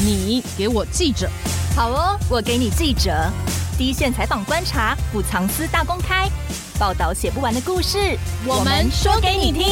[0.00, 1.28] 你给我记者，
[1.74, 3.10] 好哦，我给你记者，
[3.76, 6.28] 第一线采访观察，不藏私大公开，
[6.78, 7.98] 报道写不完的故事，
[8.46, 9.64] 我们说给你听。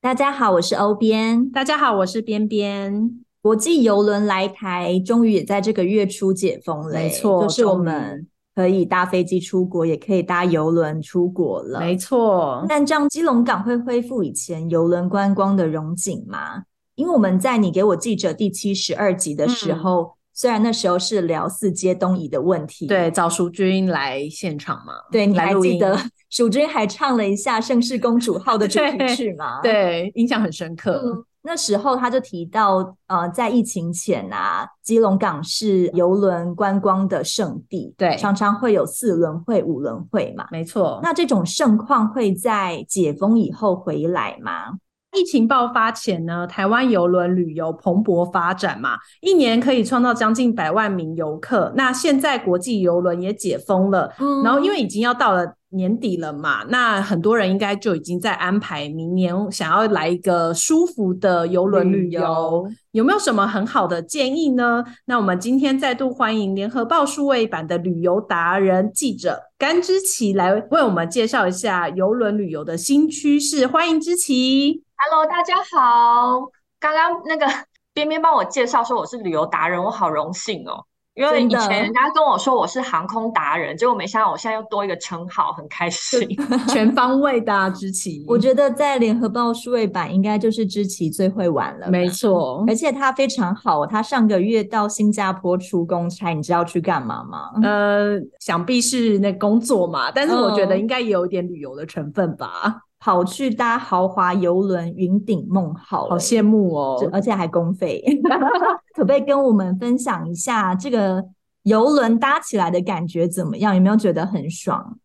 [0.00, 1.50] 大家好，我是欧编。
[1.50, 3.10] 大家好，我是边边。
[3.42, 12.64] 国际邮轮来台，终于也在这个月初解封了，没错，就是我们可以搭飞机出国，也可以搭邮轮出国了，没错。
[12.68, 16.62] 但这样基隆港会恢复以前邮轮观光的荣景吗？
[16.96, 25.96] 因为我们在你给我记者第七十二集的时候，嗯、虽然那时候是聊四街东移的问题，对，找淑君来现场嘛，对，你还记得
[26.30, 29.60] 淑君还唱了一下《盛世公主号》的主题曲吗？
[29.62, 29.72] 对，
[30.10, 31.02] 对，印象很深刻。
[31.04, 40.98] 嗯、那时候他就提到，呃，在疫情前啊，基隆港是邮轮观光的圣地，对，常常会有四轮会、五轮会嘛，没错。
[41.02, 44.78] 那这种盛况会在解封以后回来吗？
[45.16, 51.72] 疫情爆发前呢，台湾邮轮旅游蓬勃发展嘛，一年可以创造将近百万名游客。
[51.74, 64.84] 那现在国际邮轮也解封了，嗯，然后因为已经要到了年底了嘛，那很多人应该就已经在安排明年想要来一个舒服的邮轮旅游，有没有什么很好的建议呢？
[65.06, 73.66] 那我们今天再度欢迎联合报数位版的旅游达人记者甘之琪来为我们介绍一下邮轮旅游的新趋势。
[73.66, 74.85] 欢迎芝萁。
[74.98, 76.50] Hello，大家好。
[76.80, 77.46] 刚刚那个
[77.92, 80.84] 边边帮我介绍说我是旅游达人，我好荣幸哦。
[81.14, 86.28] 因为以前人家跟我说我是航空达人，结果没想到我现在又多一个称号，很开心。
[86.68, 91.90] 全方位的芝萁， 我觉得在联合报数位版应该就是芝萁最会玩了。
[91.90, 93.86] 没错，而且他非常好。
[93.86, 97.50] 他上个月到新加坡出公差，你知道去干嘛吗？
[97.62, 102.82] 呃，想必是那工作嘛，但是我觉得应该也有一点旅游的成分吧。
[102.98, 107.10] 跑去搭豪华游轮云顶梦号，好羡慕哦！
[107.12, 108.02] 而且还公费，
[108.96, 111.22] 可不可以跟我们分享一下这个
[111.62, 113.74] 游轮搭起来的感觉怎么样？
[113.74, 114.98] 有没有觉得很爽？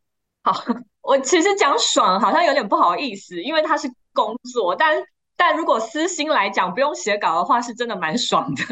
[0.44, 0.54] 好，
[1.02, 4.98] 我其实讲爽好像有点不好意思，因为它是工作，但
[5.36, 8.64] 但如果私心来讲，不用写稿的话，是真的蛮爽的。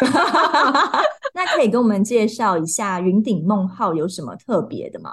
[1.32, 5.10] 那可以跟我们介绍一下云顶梦号有什么特别的吗？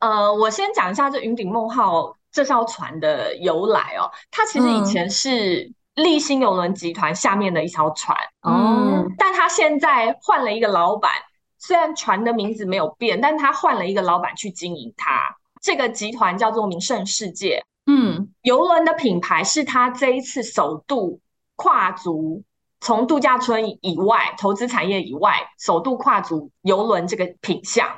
[0.00, 2.16] 呃，我先讲一下这云顶梦号。
[2.36, 8.14] 这艘船的由来哦，它其实以前是立新邮轮集团下面的一艘船，
[8.46, 11.10] 嗯，但它现在换了一个老板，
[11.56, 15.34] 虽然船的名字没有变，但它换了一个老板去经营它。
[15.62, 21.18] 这个集团叫做名胜世界，嗯，邮轮的品牌是它这一次首度
[21.54, 22.42] 跨足
[22.82, 27.88] 从度假村以外投资产业以外，首度跨足邮轮这个品项。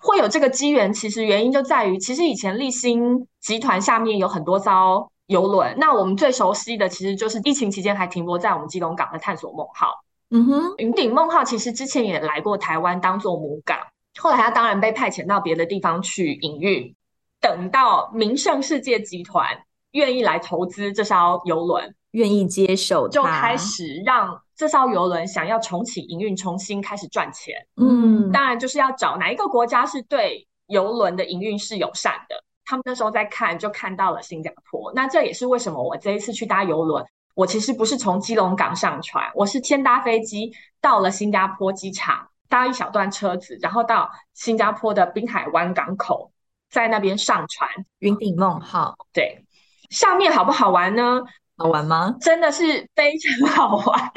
[0.00, 10.02] 会有这个机缘，其实原因就在于，其实以前立新集团下面有很多艘游轮，那我们最熟悉的其实就是疫情期间还停泊在我们基隆港的探索梦号。
[10.30, 13.78] 嗯哼，云顶梦号其实之前也来过台湾当做母港，
[14.18, 16.94] 后来它当然被派遣到别的地方去营运。
[17.40, 24.40] 等到名胜世界集团愿意来投资这艘游轮，愿意接受，就开始让。
[24.56, 32.36] 这艘游轮想要重启营运，重新开始赚钱，嗯，当然就是要找哪一个国家是对游轮的营运是友善的。
[32.66, 34.92] 他们那时候在看，就看到了新加坡。
[34.94, 37.02] 那这也是为什么我这一次去搭游轮，
[37.34, 46.30] 我其实不是从基隆港上船，我是先搭飞机到了新加坡机场，搭一小段车子，然后到新加坡的滨海湾港口，
[46.68, 47.66] 在那边上船。
[48.00, 49.42] 云顶梦号，对，
[49.88, 51.22] 上面好不好玩呢？
[51.60, 52.16] 好玩吗？
[52.22, 54.12] 真的是非常好玩。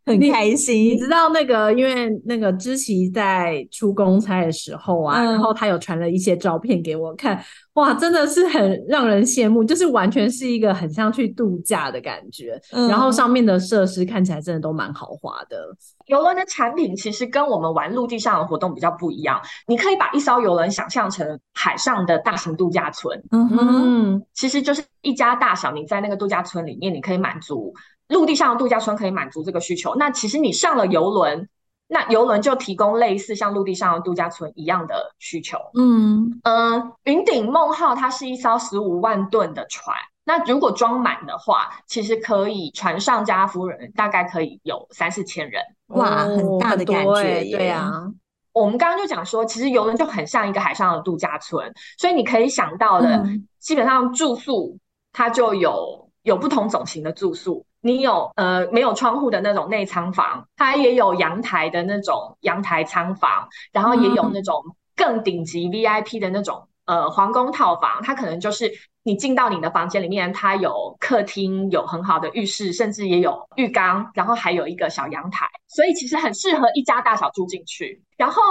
[0.06, 7.42] 很开心你，你知道那个，因为那个芝琪在出公差的时候啊，嗯、然后他有传了一些照片给我看，
[7.74, 12.60] 哇，真的是很让人羡慕，就是完全是一个很像去度假的感觉。
[12.72, 15.58] 嗯、然后上面的设施看起来真的都蛮豪华的。
[16.06, 23.22] 游轮的产品其实跟我们玩陆地上的活动比较不一样，你可以把一艘游轮想象成海上的大型度假村。
[23.30, 27.72] 嗯哼，其实就是一家大小，你在那个度假村里面，你可以满足。
[28.10, 31.48] 陆地上的度假村可以满足这个需求，那其实你上了游轮，
[31.86, 35.58] 那游轮就提供类似像陆地上的度假村一样的需求。
[35.74, 45.62] 嗯嗯，呃、云顶梦号它是一艘十五万吨的船，那如果装满的话，其实可以船上加夫人大概可以有三四千人。
[45.88, 48.04] 哇，很大的感觉，欸、对啊。
[48.52, 54.76] 我们刚刚就讲说，其实游轮就很像一个海上的度假村，所以你可以想到的，嗯、基本上住宿
[55.12, 57.64] 它就有有不同种型的住宿。
[57.80, 64.62] 你有呃没有窗户的那种内舱房，它也有阳台的那种阳台舱房，然后也有那种
[64.94, 68.70] 更顶级 VIP 的那种、呃皇宫套房，它可能就是
[69.02, 78.02] 你进到你的房间里面，它有客厅，有很好的浴室，甚至也有浴缸，然后还有一个小阳台，所以其实很适合一家大小住进去。
[78.18, 78.42] 然后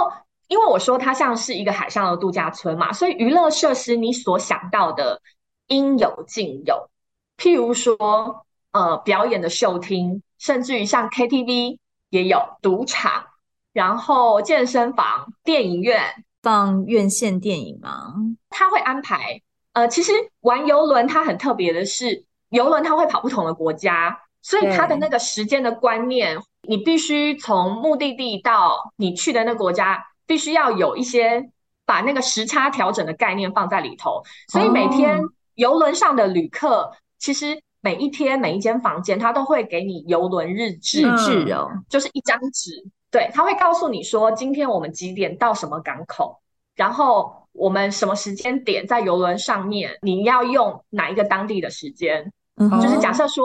[0.48, 5.22] 因为我说它像是一个海上的度假村嘛，所以娱乐设施你所想到的
[5.68, 6.90] 应有尽有，
[7.36, 11.78] 譬如说呃表演的秀厅，甚至于像 KTV
[12.10, 13.24] 也有赌场。
[13.72, 18.14] 然后健身房、电影院放院线电影吗？
[18.48, 19.40] 他会安排。
[19.74, 31.48] 呃，其实玩游轮它很特别的是，游轮它会跑不同的国家，所以它的那个时间的观念，你必须从目的地到你去的那个国家，必须要有一些
[31.86, 34.20] 把那个时差调整的概念放在里头。
[34.48, 35.20] 所以每天
[35.54, 36.90] 游轮上的旅客，
[37.20, 42.84] 其实每一天每一间房间，它都会给你游轮日志，日志哦，就是一张纸。
[43.10, 46.40] 对，他会告诉你说，今天我们几点到什么港口，
[46.76, 52.32] 然后我们什么时间点在邮轮上面，你要用哪一个当地的时间？
[52.56, 53.44] 嗯，就是假设说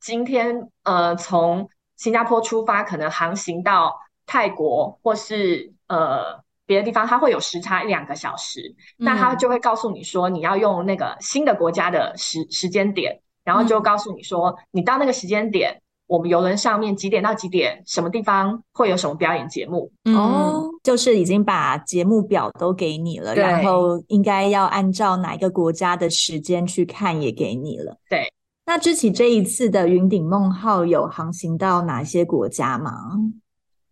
[0.00, 3.92] 今天呃从新加坡出发，可能航行到
[4.24, 15.80] 泰国或是呃别的地方，它会有时差一两个小时，嗯，那它就会告诉你说，你要用那个新的国家的时时间点，然后就告诉你说，嗯，你到那个时间点。
[16.08, 19.90] 我们游轮上面几点到几点，什么地方会有什么表演节目？
[20.14, 27.96] 哦，就是已经把节目表都给你了，然后应该要按照哪一个国家的时间去看也给你了。
[28.10, 28.30] 对，
[28.66, 32.92] 那之前这一次的云顶梦号有航行到哪些国家吗？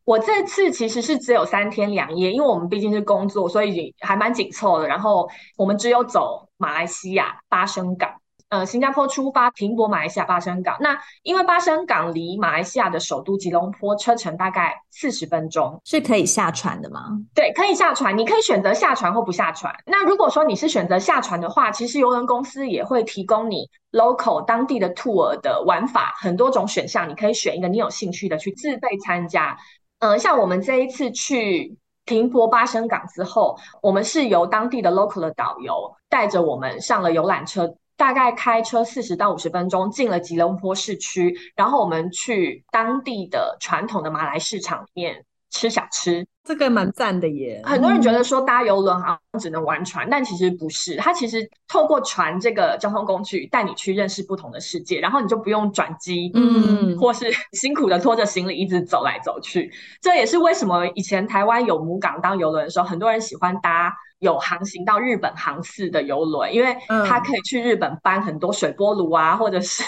[0.04, 4.86] 我这次其实是只有三天两夜，因为我们毕竟是工作，所以还蛮紧凑的。
[4.86, 5.26] 然后
[5.56, 8.19] 我们只有走马来西亚巴生港。
[8.50, 10.76] 呃，新加坡出发，停泊马来西亚巴生港。
[10.80, 17.16] 那因为巴生港离马来西亚的首都吉隆坡车程大概四十分钟，是可以下船的吗？
[17.32, 18.18] 对，可以下船。
[18.18, 19.72] 你可以选择下船或不下船。
[19.86, 29.56] 那如果说你是选择下船的话，其实邮轮公司也会提供你 local 当地的 tour 的玩法，很多种选项，你可以选一个你有兴趣的去自费参加。
[30.00, 37.72] 嗯、呃，像我们这一次去停泊巴生港之后，我们是由当地的 local 的导游带着我们上了游览车。
[38.00, 47.60] 大概开车四十到五十分钟，进了吉隆坡市区，然后我们去当地的传统的马来市场里面吃小吃，这个蛮赞的耶。
[47.62, 59.70] 很多人觉得说搭邮轮好像只能玩船，但其实不是，它其实透过船这个交通工具带你去认识不同的世界，然后你就不用转机，嗯，或是辛苦的拖着行李一直走来走去。
[60.00, 63.94] 这也是为什么以前台湾有母港当游轮的时候，很多人喜欢搭。
[64.20, 69.82] 有航行到日本航次的游轮，因为它可以去日本搬很多水波炉啊，嗯、或者是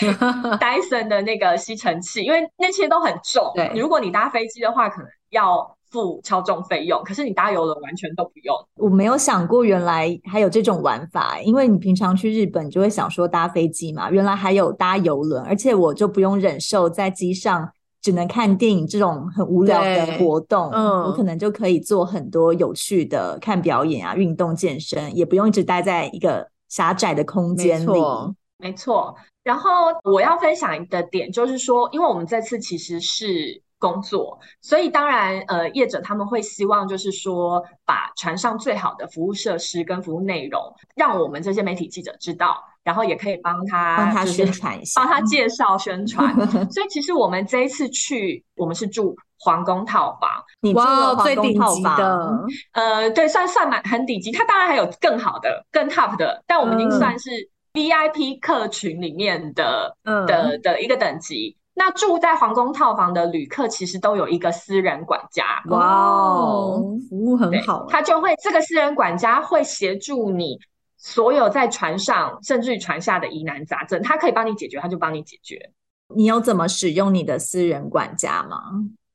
[0.58, 3.52] Dyson 的那个吸尘器，因为那些都很重。
[3.54, 8.56] 对，如果你搭飞机的话，可能要付超重费用，可是你搭邮轮完全都不用。
[8.76, 17.68] 我没有想过原来还有这种玩法，因为你平常去日本就会想说搭飞机嘛，原来还有搭邮轮，而且我就不用忍受在机上。
[18.02, 27.86] 只能看电影这种很无聊的活动，嗯，我可能就可以做很多有趣的，看表演啊、运动、健身，也不用一直待在一个狭窄的空间里。
[27.86, 29.16] 没错，没错。
[29.44, 29.70] 然后
[30.04, 40.60] 我要分享一个点，就是说，因为我们这次其实是工作，所以当然，呃，业者他们会希望就是说，把船上最好的服务设施跟服务内容，
[40.94, 42.56] 让我们这些媒体记者知道。
[42.84, 46.34] 然后也可以帮他帮他宣传一下，帮他介绍宣传。
[46.70, 50.30] 所以其实我们这一次去，我们是住皇宫套房。
[50.60, 52.30] 你住了皇宫套房的，
[52.72, 54.32] 呃，对，算算蛮很顶级。
[54.32, 57.30] 它当然还有更好的、更 top 的，但我们已经算是
[57.72, 61.56] VIP 客群里面的、嗯、的的一个等级。
[61.74, 65.44] 那住在皇宫套房的旅客，其实都有一个私人管家。
[65.68, 67.86] 哇哦，服务很好。
[67.88, 70.58] 他就会这个私人管家会协助你。
[71.04, 75.72] 所有在船上甚至于船下的疑难杂症，他可以帮你解决，他就帮你解决。
[76.14, 78.62] 你有怎么使用你的私人管家吗？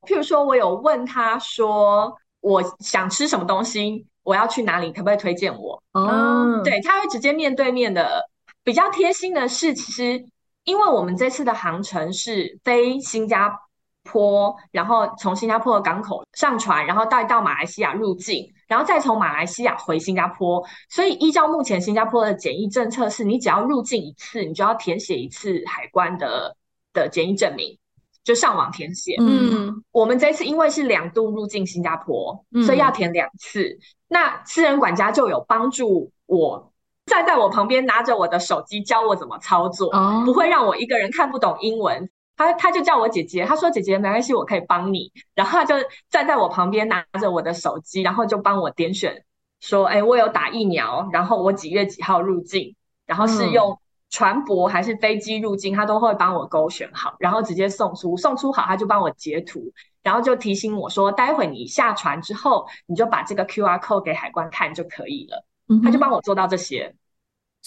[0.02, 5.82] 譬如说，我有问他说，我想吃什么东西，我要去哪里，可不可以推荐我？
[5.94, 8.30] 嗯，对，他会直接面对面的。
[8.64, 10.26] 比较贴心的是，其实
[10.66, 13.58] 因为我们这次的航程是飞新加
[14.04, 18.54] 坡，然后从新加坡的港口上船，然后带到马来西亚入境。
[18.68, 26.56] 然后再从马来西亚回新加坡，所以依照目前新加坡的检疫政策，是你只要入境一次，你就要填写一次海关的
[26.94, 27.78] 的检疫证明，
[28.24, 29.16] 就上网填写。
[29.20, 33.64] 嗯，我们这次因为是两度入境新加坡，所以要填两次。
[33.64, 36.72] 嗯、那私人管家就有帮助我，
[37.06, 42.10] 站在我旁边拿着我的手机教我怎么操作，哦、不会让我一个人看不懂英文。
[42.38, 45.12] 他他就叫我姐姐，他说姐姐没关系，我可以帮你。
[45.34, 45.76] 然后他就
[46.10, 49.26] 站在我旁边拿着我的手机，然后就帮我点选
[49.60, 52.76] 说，哎，我有打疫苗，然后我几月几号入境，
[53.08, 53.78] 然后是用
[54.10, 65.44] 船舶还是飞机入境，他都会帮我勾选好，然后直接送出，送出好他就帮我截图，然后就提醒我说，待会你下船之后，你就把这个 QR code 给海关看就可以了，
[65.84, 66.94] 他就帮我做到这些。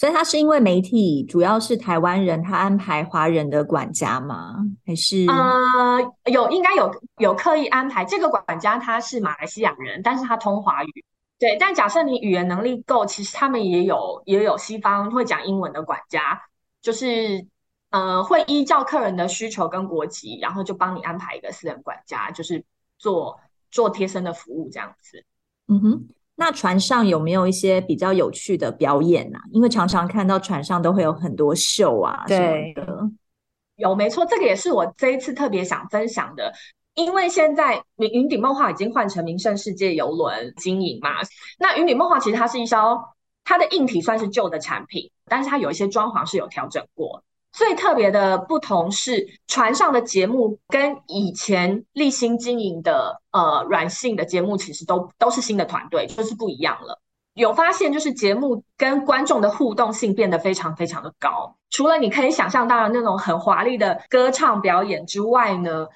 [0.01, 4.55] 所以他是因为媒体主要是台湾人，他安排华人的管家吗？
[4.83, 11.05] 还是呃，有应该有有刻意安排这个管家，他是马来西亚人，但是他通华语。
[11.37, 16.41] 对，但假设你语言能力够，其实他们也有也有西方会讲英文的管家，
[16.81, 17.45] 就是
[17.91, 22.65] 呃会依照客人的需求跟国籍，然后就帮你安排一个私人管家，就是
[22.97, 23.39] 做
[23.69, 25.23] 做贴身的服务这样子。
[25.67, 26.07] 嗯哼。
[26.35, 29.39] 那船上有没有一些比较有趣的表演啊？
[29.51, 32.85] 因为常常看到船上都会有很多秀啊，对的。
[33.75, 36.51] 有，没错，这个也是我这一次特别想分享的。
[36.93, 41.11] 因为现在云云顶梦话已经换成名胜世界游轮经营嘛，
[41.57, 42.99] 那云顶梦话其实它是一艘，
[43.45, 47.23] 它的硬体算是旧的产品，但是它有一些装潢是有调整过。
[47.53, 56.99] 最特别的不同是，船上的节目跟以前立新经营的呃软性的节目其实都都是新的团队，就是不一样了。
[57.33, 61.55] 有发现就是节目跟观众的互动性变得非常非常的高。
[61.69, 65.87] 除了你可以想象到的那种很华丽的歌唱表演之外呢，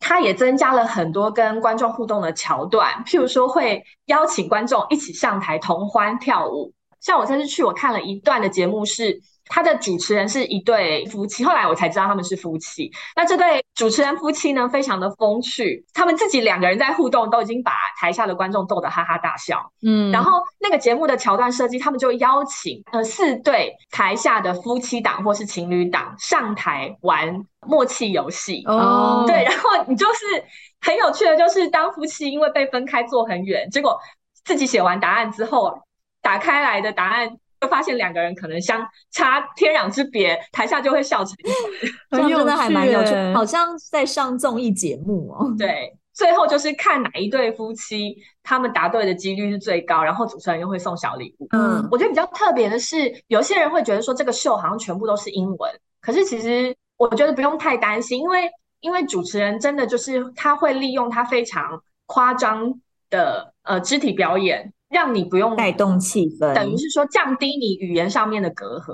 [0.00, 6.72] 它也增加了很多跟观众互动的桥段，譬如说会邀请观众一起上台同欢跳舞。
[7.00, 9.20] 像我这次去，我看了一段的节目是。
[9.54, 12.90] 他的主持人是一对夫妻，后来我才知道他们是夫妻。
[13.14, 19.70] 那这对主持人夫妻呢，非常的风趣，他们自己两个人在互动，都已经把台下的观众逗得哈哈大笑。
[19.82, 28.62] 嗯，然后那个节目的桥段设计，他们就邀请呃四对台下的夫妻档或是情侣档上台玩默契游戏。
[28.64, 30.42] 哦，对，然后你就是
[30.80, 33.98] 很有趣的，就是当夫妻因为被分开坐很远，结果
[34.46, 35.78] 自己写完答案之后，
[36.22, 37.36] 打开来的答案。
[37.62, 45.54] 就发现两个人可能相差天壤之别，台下就会笑成一团，这样真的还蛮有趣，好像在上综艺节目哦。
[45.56, 51.46] 对，最后就是看哪一对夫妻他们答对的几率是最高，然后主持人又会送小礼物。
[51.52, 52.96] 嗯，我觉得比较特别的是，
[53.28, 58.50] 有些人会觉得说这个秀好像全部都是英文，可是其实我觉得不用太担心，因为
[58.80, 64.72] 因为主持人真的就是他会利用他非常夸张的呃肢体表演。
[64.92, 68.92] 让你不用带动气氛，等于是说降低你语言上面的隔阂。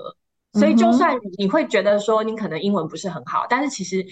[0.55, 4.05] 所以就算你会觉得说你可能英文不是很好，但是其实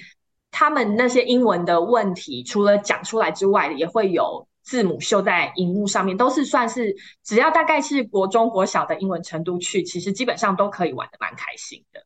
[0.51, 12.01] 他们那些英文的问题，除了讲出来之外，也会有字母秀在荧幕上面，都是算是只要大概是国中国小的英文程度去，其实基本上都可以玩的蛮开心的。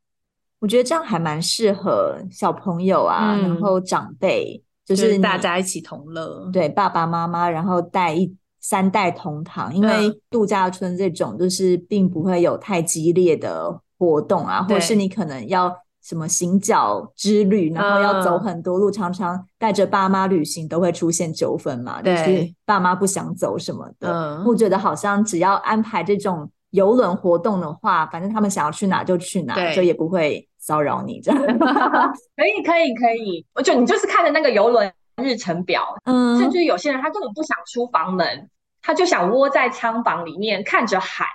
[0.60, 8.32] 我觉得这样还蛮适合小朋友啊，嗯、然后长辈就是，就是大家一起同乐，对爸爸妈妈，然后带一。
[8.60, 24.10] 三代同堂，因为度假村这种就是并不会有太激烈的活动啊，或者是你可能要什么行脚之旅，然后要走很多路，常常带着爸妈旅行都会出现纠纷嘛，就是爸妈不想走什么的。
[24.46, 31.40] 我觉得好像只要安排这种游轮活动的话，反正他们想要去哪就去哪，就也不会骚扰你这样。
[32.36, 33.44] 可以，可以，可以。
[33.54, 34.90] 我觉得你就是看着那个游轮。
[35.22, 38.50] 日程表，嗯，甚至有些人他根本不想出房门，
[38.82, 41.26] 他就想窝在舱房里面看着海。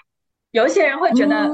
[0.52, 1.52] 有一些人会觉得，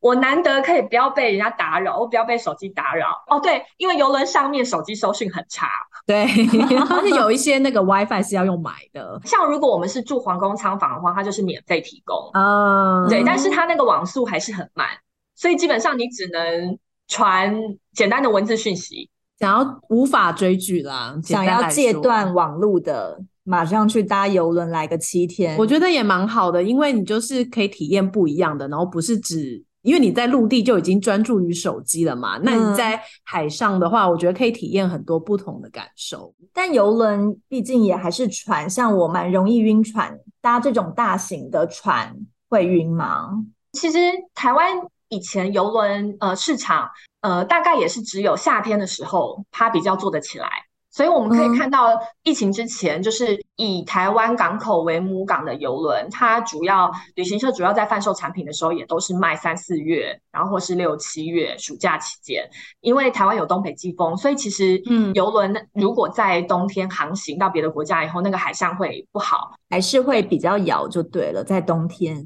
[0.00, 3.08] 我难得可以不要被人家打扰，我不要被手机打扰。
[3.28, 5.68] 哦，对，因为游轮上面手机收讯很差，
[6.06, 9.20] 对，而且有一些那个 WiFi 是要用买的。
[9.24, 14.88] 像如果我们是住皇宫舱房的话，它就是免费提供，嗯，对，但是它那个网速还是很慢，
[15.34, 17.54] 所以基本上你只能传
[17.92, 19.10] 简单的文字讯息。
[19.38, 36.34] 想要无法追剧啦，想要戒断网路的，马上去搭邮轮来个七天，我觉得也蛮好的，因为你就是可以体验不一样的，然后不是只因为你在陆地就已经专注于手机了嘛，嗯、那你在海上的话，我觉得可以体验很多不同的感受。
[36.52, 42.14] 但游轮毕竟也还是船，像我蛮容易晕船，搭这种大型的船
[42.50, 43.30] 会晕吗？
[43.72, 43.98] 其实
[44.34, 44.76] 台湾
[45.08, 46.88] 以前游轮呃市场。
[47.20, 50.48] 呃，大概也是只有夏天的时候，它比较做得起来。
[50.88, 51.88] 所以我们可以看到，
[52.22, 62.48] 疫情之前，就是以台湾港口为母港的游轮，它主要旅行社主要在贩售产品的时候，也都是卖三四月，然后或是六七月暑假期间。
[62.80, 72.24] 因为台湾有东北季风，所以其实，嗯，邮轮如果在冬天航行到别的国家以后，那个海象会不好，还是会比较摇就对了，在冬天。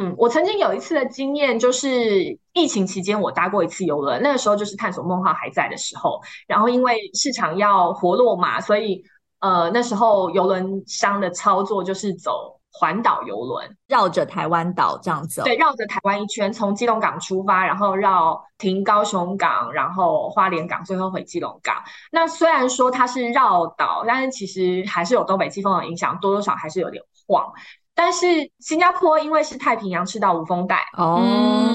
[0.00, 9.02] 嗯，我曾经有一次的经验，就是疫情期间我搭过一次游轮，那个时候就是探索梦号还在的时候，然后因为市场要活络嘛，所以
[9.40, 15.42] 呃那时候游轮商的操作就是走环岛游轮，绕着台湾岛这样子。
[15.42, 21.74] 对，绕着台湾一圈，从基隆港出发，然后绕停高雄港，然后花莲港，最后回基隆港。
[22.12, 27.52] 那虽然说它是绕岛，但是其实还是有东北季风的影响，多多少还是有点晃。
[27.98, 28.26] 但是
[28.60, 31.20] 新加坡因为是太平洋赤道无风带哦，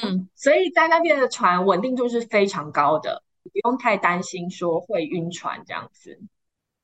[0.01, 6.17] 嗯，所以在那边的船稳定度是非常高的，不用太担心说会晕船这样子。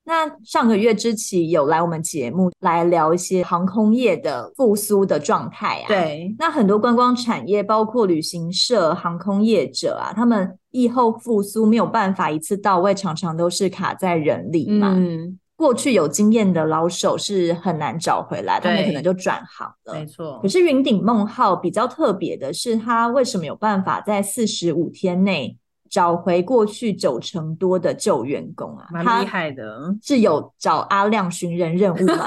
[0.03, 5.87] 那上个月之期有来我们节目来聊一些航空业的复苏的状态啊。
[5.87, 14.93] 对，那很多观光产业，包括旅行社、航空业者啊，他们疫后复苏没有办法一次到位，常常都是卡在人力嘛。
[14.97, 19.93] 嗯，过去有经验的老手是很难找回来，他们可能就转行了。
[19.93, 20.39] 没错。
[20.41, 25.57] 可是云顶梦号比较特别的是，它为什么有办法在四十五天内？
[25.89, 29.91] 找回过去九成多的旧员工啊，蛮厉害的。
[30.03, 32.25] 是有找阿亮寻人任务吗？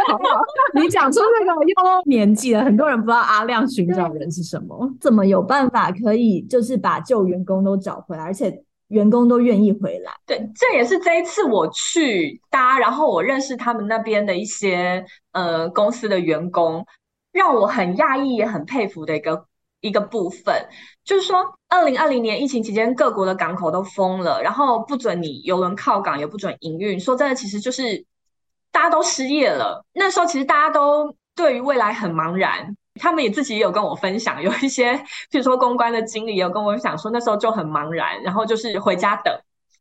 [0.72, 10.12] 你讲出这个又年纪了，很多人不知道阿亮寻找人是什么，怎么有办法可以就是把旧员工都找回来，而且员工都愿意回来？
[10.26, 16.86] 对，这也是这一次我去搭，然后我认识他们那边的一些呃公司的员工，
[17.32, 19.46] 让我很讶异也很佩服的一个。
[19.82, 20.52] 一个部分
[21.04, 26.98] 就是说，二零二零年疫情期间，各国的港口都封了，然后不准你邮轮靠港，也不准营运。
[26.98, 28.04] 说真的，其实就是
[28.72, 29.84] 大家都失业了。
[29.92, 34.94] 那时候其实大家都对于未来很茫然，他们也自己也有跟我分享， 有一些
[35.30, 39.34] 譬如说公关的经理也有跟我讲说，那时候就很茫然，然后就是回家等，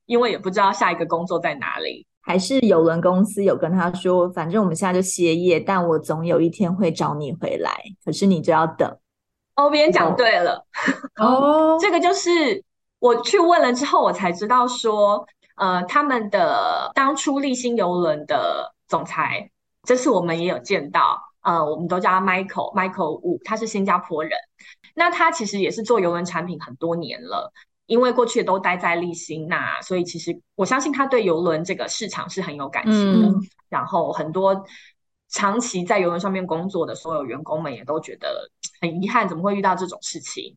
[0.05, 2.05] 因为也不知道下一个工作在哪里。
[2.21, 7.71] 还是邮轮公司有跟他说，反正我们现在就歇业，但我总有一天会找你回来，
[8.03, 8.97] 可是你就要等。
[9.55, 10.65] 哦，别人讲对了，
[11.17, 12.63] 哦， 这个就是
[12.99, 19.49] 我去问了之后，我才知道说，呃，他们的当初立新邮轮的总裁，
[19.83, 24.31] 这次我们也有见到，呃，我们都叫他 Michael，Michael Wu，他是新加坡人，
[24.95, 27.53] 那他其实也是做邮轮产品很多年了，
[27.85, 34.65] 因为过去都待在丽星那，所以其实我相信他对邮轮这个市场是很有感情的，嗯、然后很多。
[35.27, 40.55] 长期在邮轮上面工作的所有员工们也都觉得很遗憾，怎么会遇到这种事情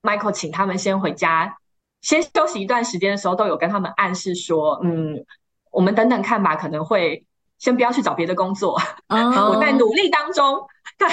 [0.00, 1.58] ？Michael 请他们先回家，
[2.00, 5.22] 先休息一段时间的时候，都有跟他们暗示说：“嗯，
[5.70, 7.26] 我们等等看吧，可能会
[7.60, 9.20] 先不要去找别的工作，oh.
[9.54, 10.66] 我在努力当中。”
[10.98, 11.08] 对，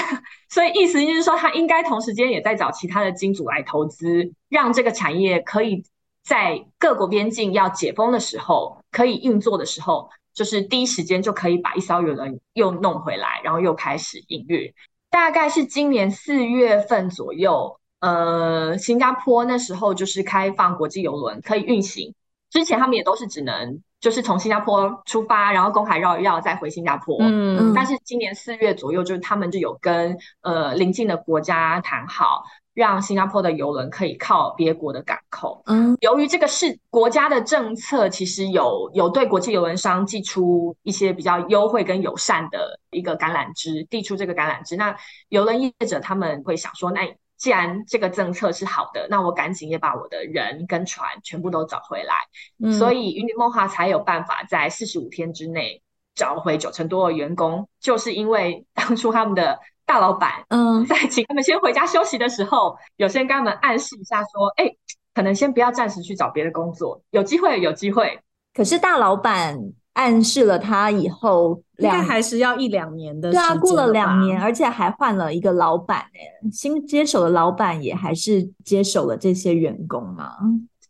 [0.50, 5.84] 所以意思就是说，他应该同时间也在找其他的金主来投资，让这个产业可以
[6.24, 10.10] 在各国边境要解封的时候，可以运作的时候。
[10.34, 14.72] 就是第一时间就可以把一艘游轮又弄回来，然后又开始营运。
[15.10, 22.14] 大概是今年四月份左右，呃，新加坡那时候就是开放国际游轮可以运行。
[22.50, 27.16] 之前他们也都是只能就是从新加坡出发，然后公海绕一绕再回新加坡。
[27.20, 32.44] 嗯，但是今年四月左右，就是他们就有跟呃邻近的国家谈好。
[32.74, 35.60] 让新加坡的邮轮可以靠别国的港口。
[35.66, 44.76] 嗯，由于这个是国家的政策，其实有有对国际邮轮商寄出一些比较优惠跟友善的一个橄榄枝，递出这个橄榄枝。
[44.76, 44.94] 那
[45.30, 47.00] 邮轮业者他们会想说，那
[47.38, 52.14] 既然这个政策是好的，那我赶紧也把我的人跟船全部都找回来。
[52.62, 55.82] 嗯，所以云顶梦华才有办法在四十五天之内
[56.14, 59.58] 找回九成多的员工，就是因为 当初他们的。
[59.88, 64.78] 大老板，嗯， 在请他们先回家休息的时候，有先跟他们暗示一下，说，哎、欸，
[65.14, 68.20] 可能先不要暂时去找别的工作，有机会，有机会。
[68.52, 69.56] 可是大老板
[69.98, 73.42] 暗示了他以后，应该还是要一两年的时间。
[73.42, 80.36] 对啊，过了两年，而且还换了一个老板，哎，新接手的老板也还是接手了这些员工嘛？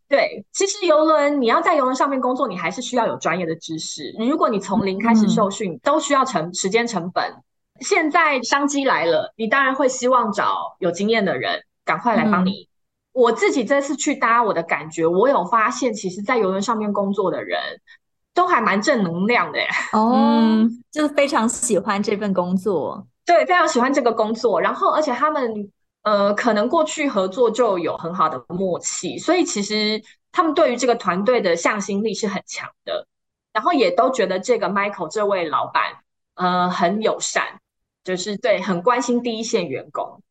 [0.08, 4.14] 对，其实游轮你要在游轮上面工作，你还是需要有专业的知识。
[4.18, 7.24] 如果你从零开始受训，嗯、都需要成时间成本。
[7.80, 12.50] 现在商机来了，你当然会希望找有经验的人，赶快来帮你。
[12.50, 12.68] 嗯、
[13.12, 17.58] 我自己这次去搭，我的感觉，我有发现，其实，在游轮上面工作的人
[18.38, 19.66] 都还蛮正能量的耶。
[19.92, 24.60] 哦，嗯、就是非常喜欢这份工作，对，非常喜欢这个工作。
[24.60, 25.68] 然后，而且他们
[26.02, 33.04] 呃，可能过去合作就有很好的默契，所以其实他们对于这个团队的向心力是很强的。
[33.52, 35.82] 然后也都觉得这个 Michael 这位老板
[36.36, 37.44] 呃很友善。
[38.04, 40.22] 就是对，很关心第一线员工，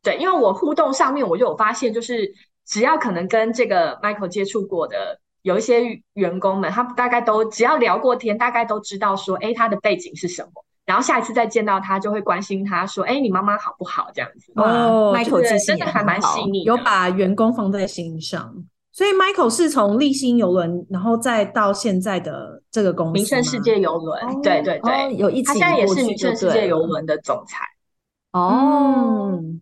[0.00, 2.32] 对，因为我互动上面我就有发现，就是
[2.64, 10.50] 只要可能跟这个 Michael 接触过的有一些员工们，他大概都只要聊过天，大概都知道说，哎，他的背景是什么，
[10.84, 14.10] 然后下一次再见到他就会关心他说，哎，你妈妈好不好？
[14.12, 18.52] 这样子哦，Michael 真的还蛮细腻，有把员工放在心上，
[18.90, 27.64] 所以 Michael 是从立新邮轮，然后再到现在的这个公司名胜世界邮轮，哦、对对对，哦、有一起，他现在也是名胜世界游轮的总裁。
[28.32, 29.30] 哦。
[29.32, 29.60] 嗯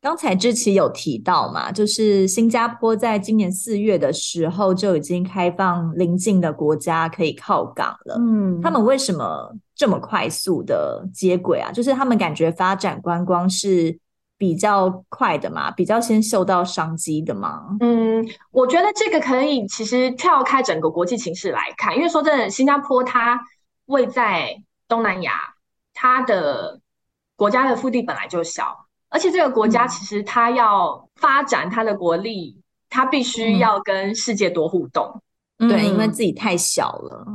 [0.00, 8.16] 刚才志奇有提到嘛，就是新加坡在今年四月的时候就已经开放邻近的国家可以靠港了。
[8.16, 11.72] 嗯，他们为什么这么快速的接轨啊？
[11.72, 13.98] 就是他们感觉发展观光是
[14.36, 17.76] 比较快的嘛，比较先嗅到商机的嘛。
[17.80, 23.40] 嗯，我觉得这个可以其实跳开整个国际形势来看，因为说真的，新加坡它
[23.86, 25.32] 位在东南亚，
[25.92, 26.80] 它的
[27.34, 28.86] 国家的腹地本来就小。
[29.10, 35.22] 而且这个国家其实它要发展它的国力，它必须要跟世界多互动，
[35.58, 37.26] 嗯、对，因为自己太小了，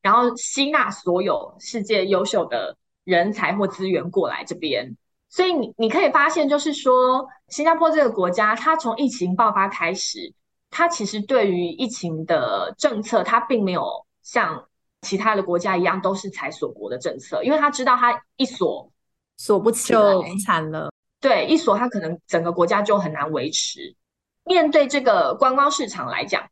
[0.00, 4.96] 然后吸纳所有世界优秀的人才或资源过来这边，
[5.28, 10.32] 所以你你可以发现，就是说新加坡这个国家，它从疫情爆发开始，
[10.70, 13.84] 它其实对于疫情的政策，它并没有
[14.22, 14.64] 像
[15.02, 18.88] 其他的国家一样都是采锁国的政策，因为他知道他一锁
[19.36, 20.00] 锁不起来。
[20.00, 20.91] 就惨了。
[21.22, 23.94] 对，一锁它可能整个国家就很难维持。
[24.44, 26.50] 面对这个观光市场来讲，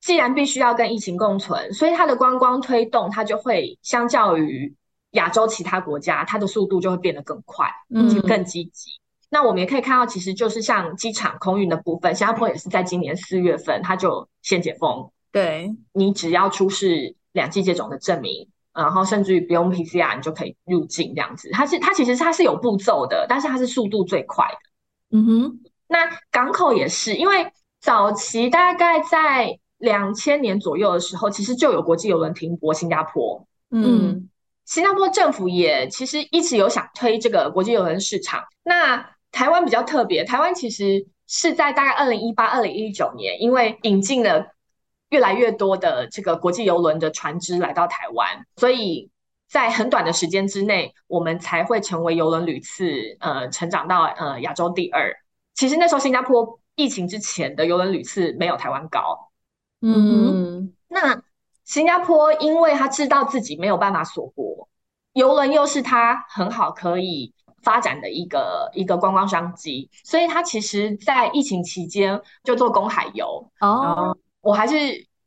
[0.00, 4.74] 既然必须要跟疫情共存，所以它的观光推动，它就会相较于
[5.10, 8.90] 亚洲其他国家，它的速度就会变得更快，嗯，更积极。
[9.28, 15.10] 那我们也可以看到，其实就是像机场空运的部分，新加坡也是在今年四月份，它就先解封。
[15.30, 18.48] 对，你只要出示两剂接种的证明。
[18.74, 21.48] 然后甚至于不用 PCR，你就可以入境这样子。
[21.52, 25.16] 它是它其实它是有步骤的，但是它是速度最快的。
[25.16, 27.46] 嗯哼，那港口也是，因为
[27.80, 33.46] 早期大概在两千年左右的时候，其实就有国际邮轮停泊新加坡。
[33.70, 34.28] 嗯，嗯，
[34.64, 38.42] 新加坡政府也其实一直有想推这个国际邮轮市场。
[38.64, 44.53] 那台湾比较特别，台湾其实是在大概二零一八、二零一九年，因为引进了。
[45.14, 49.08] 越来越多的这个国际邮轮的船只来到台湾，所以
[49.48, 55.14] 在很短的时间之内，我们才会成为邮轮旅次呃成长到呃亚洲第二。
[55.54, 59.30] 其实那时候新加坡疫情之前的邮轮旅次没有台湾高。
[59.80, 61.22] 嗯，那
[61.62, 64.68] 新加坡因为他知道自己没有办法锁国，
[65.12, 74.16] 邮轮又是他很好可以发展的一个一个观光商机，所以他其实在疫情期间就做公海游哦。
[74.44, 74.74] 我还是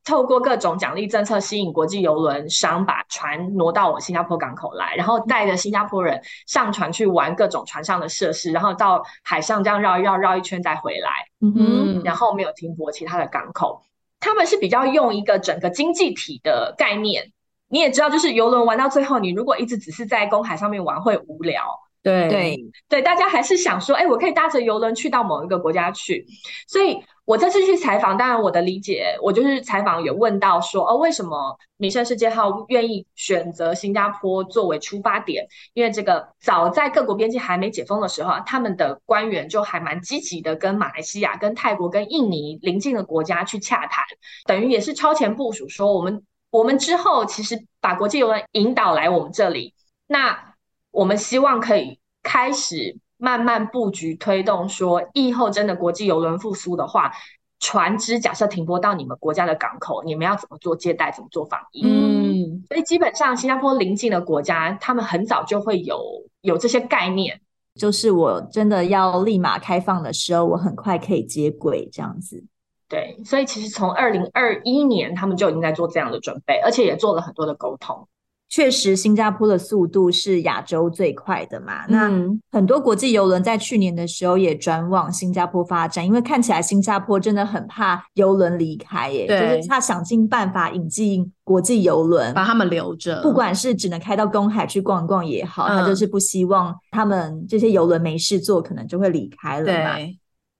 [0.06, 11.12] 透过各种奖励政策吸引国际游轮商把船挪到我新加坡港口来，然后带着新加坡人上船去玩各种船上的设施，然后到海上这样绕一绕绕一圈再回来。
[11.41, 13.82] 嗯哼，然后没有停泊其他的港口，
[14.21, 17.34] 他们是比较用一个整个经济体的概念。
[17.67, 21.62] 你也知道，就是游轮玩到最后，你如果一直只是在公海上面玩会无聊。
[22.01, 26.25] 对对对，大家还是想说，哎，我可以搭着游轮去到某一个国家去，
[26.65, 27.03] 所以。
[27.28, 35.46] 我这次去采访，当然我的理解，我就是采访有问到说，哦，为什么名胜世界号愿意选择新加坡作为出发点？
[35.74, 44.06] 因为这个早在各国边境还没解封的时候，他们的官员就还蛮积极的跟马来西亚、跟泰国、跟印尼邻近的国家去洽谈，
[44.46, 49.74] 等于也是超前部署，说我们我们之后其实把国际游轮引导来我们这里，
[50.08, 50.56] 那
[50.92, 52.98] 我们希望可以开始。
[53.17, 57.12] 慢慢布局推动，说以后真的国际邮轮复苏的话，
[57.60, 61.82] 船只假设停泊到你们国家的港口，你们要怎么做接待，怎么做防疫？
[61.84, 65.99] 嗯，所以基本上新加坡邻近的国家，他们很早就会有
[66.41, 67.41] 有这些概念，
[67.75, 72.43] 就是我真的要立马开放的时候，我很快可以接轨这样子。
[72.88, 78.08] 对，所以其实从二零二一年，他们就已经在做这样的准备，而且也做了很多的沟通。
[78.50, 81.86] 确实，新加坡的速度是亚洲最快的嘛。
[81.88, 93.22] 嗯、那很多国际邮轮在去年的时候也转往新加坡发展，因为看起来新加坡真的很怕邮轮离开，耶，就是他想尽办法引进国际邮轮，把他们留着。
[93.22, 99.96] 不管是只能开到公海去逛逛也好，他、嗯、就是不希望他们这些邮轮没事做，可能就会离开了嘛。
[99.98, 100.18] 对，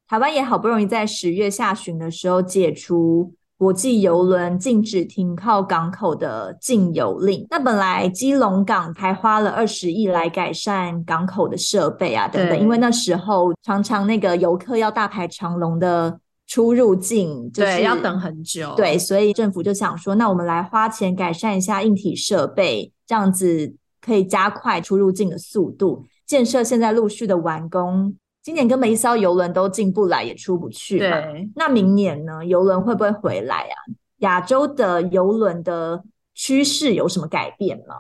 [0.10, 3.34] 台湾也好不容易在十月下旬的时候解除。
[3.58, 26.06] 国际邮轮禁止停靠港口的禁邮令，那本来基隆港还花了二十亿来改善港口的设备啊等等，因为那时候常常那个游客要大排长龙的出入境，就是，对，要等很久，对，所以政府就想说，那我们来花钱改善一下硬体设备，这样子可以加快出入境的速度。
[26.28, 28.16] 建设现在陆续的完工。
[28.48, 31.00] 今年根本一艘游轮都进不来，也出不去。
[31.00, 32.46] 对，那明年呢？
[32.46, 33.76] 游轮会不会回来啊？
[34.20, 36.02] 亚洲的游轮的
[36.34, 37.96] 趋势有什么改变吗？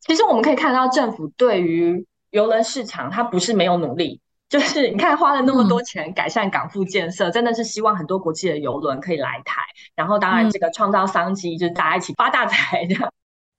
[0.00, 9.62] 其实我们可以看到，政府对于游轮市场，它不是没有努力，就是你看花了那么多钱改善港埠建设，嗯、真的是希望很多国际的游轮可以来台，
[9.96, 13.04] 然后当然这个创造商机，就是大家一起发大财这样。
[13.04, 13.12] 嗯、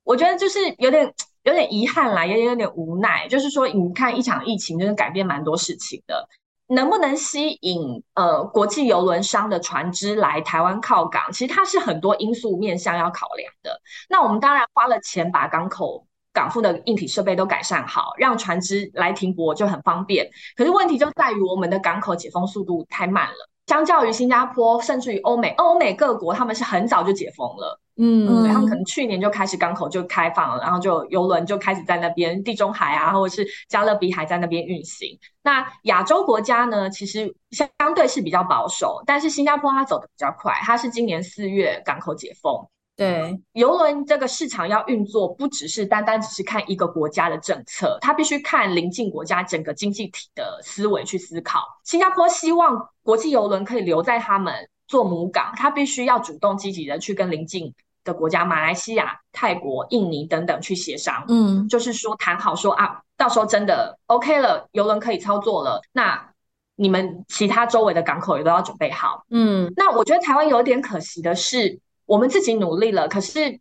[0.04, 1.12] 我觉得就是有点
[1.46, 3.28] 有点遗憾啦，也有点无奈。
[3.28, 6.28] 就是说，你看一场疫情，真的改变蛮多事情的。
[6.68, 11.32] 能不能吸引呃国际邮轮商的船只来台湾靠港？
[11.32, 13.80] 其实它是很多因素面向要考量的。
[14.10, 20.28] 那我们当然花了钱把港口港埠的硬体设备都改善好，让船只来停泊就很方便。
[20.58, 27.80] 可是问题就在于我们的港口解封速度太慢了，相较于新加坡，甚至于欧美，欧美各国他们是很早就解封了。
[27.98, 35.18] 嗯，对，他们可能去年就开始港口就开放了，然后就游轮就开始在那边地中海啊，或者是加勒比海在那边运行。
[35.44, 42.68] 那亚洲国家呢，其实相对是比较保守，但是新加坡它走的比较快，它是今年四月港口解封。
[42.96, 51.64] 对，邮轮这个市场要运作，不只是单单只是看一个国家的政策，它必须看邻近国家整个经济体的思维去思考。
[51.84, 57.74] 新加坡希望国际邮轮可以留在他们做母港，它必须要主动积极的去跟邻近。
[58.06, 66.30] 的国家，马来西亚、泰国、印尼等等去协商，嗯，就是说谈好说啊，到时候真的 OK 了，邮轮可以操作了，那
[66.76, 73.60] 你们其他周围的港口也都要准备好，嗯，那我觉得台湾有点可惜的是，我们自己努力了，可是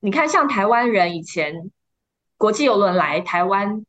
[0.00, 1.70] 你看，像台湾人以前
[2.36, 3.84] 国际邮轮来台湾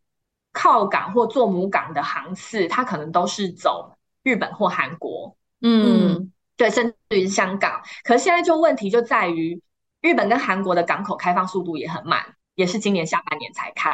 [0.52, 9.62] 靠港或做母港的航次，它可能都是走日本或韩国，嗯，嗯，对，甚至于香港，可是现在就问题就在于。
[10.04, 12.22] 日本跟韩国的港口开放速度也很慢，
[12.56, 13.90] 也是今年下半年才开。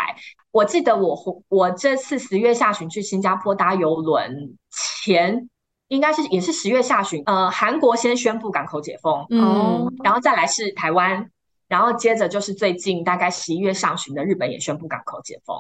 [0.50, 5.48] 我记得我我这次十月下旬去新加坡搭邮轮前，
[5.90, 11.30] 应该是也是十月下旬，呃，韩国先宣布港口解封，嗯，然后再来是台湾，
[11.68, 15.56] 然后接着就是最近大概十一月上旬的日本也宣布港口解封。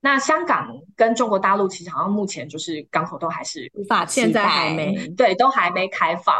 [0.00, 6.34] 那香港跟中国大陆其实好像目前就是港口都还是无法，现在还没，对，都还没开放。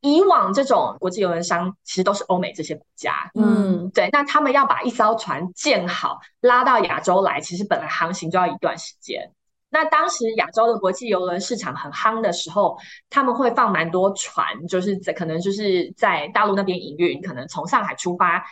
[0.00, 9.30] 以往这种国际邮轮商其实都是欧美这些国家，嗯，对，那他们要把一艘船建好，拉到亚洲来，其实本来航行就要一段时间。
[9.70, 12.76] 那当时亚洲的国际游轮市场很夯的时候，
[13.08, 18.44] 他们会放蛮多船，就是在可能就是在大陆那边营运，可能从上海出发，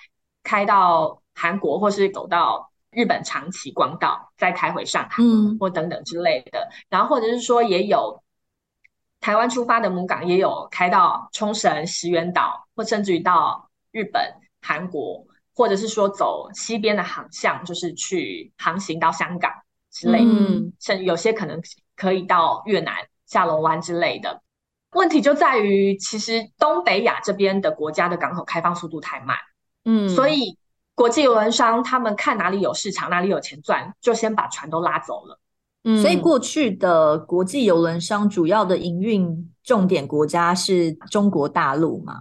[0.42, 6.68] 开到韩国，或是走到日本长崎、广岛，再开回上海，嗯，或等等之类的。
[6.88, 8.22] 然后或者是说也有。
[9.20, 14.22] 台湾出发的母港也有开到冲绳、石垣岛，或甚至于到日本、
[14.62, 15.26] 韩国，
[15.56, 19.50] 或者是说走西边的航向，就是去航行到香港
[19.90, 21.60] 之类的，嗯、甚至有些可能
[21.96, 22.94] 可以到越南
[23.26, 24.42] 下龙湾之类的。
[24.92, 29.36] 问题就在于，其实东北亚这边的国家的港口开放速度太慢，
[29.84, 30.56] 嗯，所以
[30.94, 35.38] 国际游轮商他们看哪里有市场，哪里有钱赚，就先把船都拉走了。
[36.02, 42.14] 所以过去的国际游轮商主要的营运重点国家是中国大陆嘛？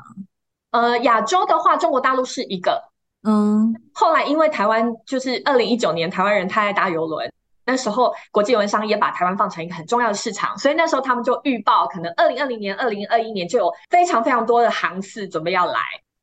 [0.71, 2.81] 呃，亚洲的话，中国大陆是一个。
[3.23, 7.29] 嗯，后来因为台湾就是二零一九年台湾人太爱搭邮轮，
[7.67, 15.81] 那时候国际邮轮商也把台湾放成一个很重要的市场，所以那时候他们就预报，可能二零二零年、二零二一年就有非常非常多的航次准备要来。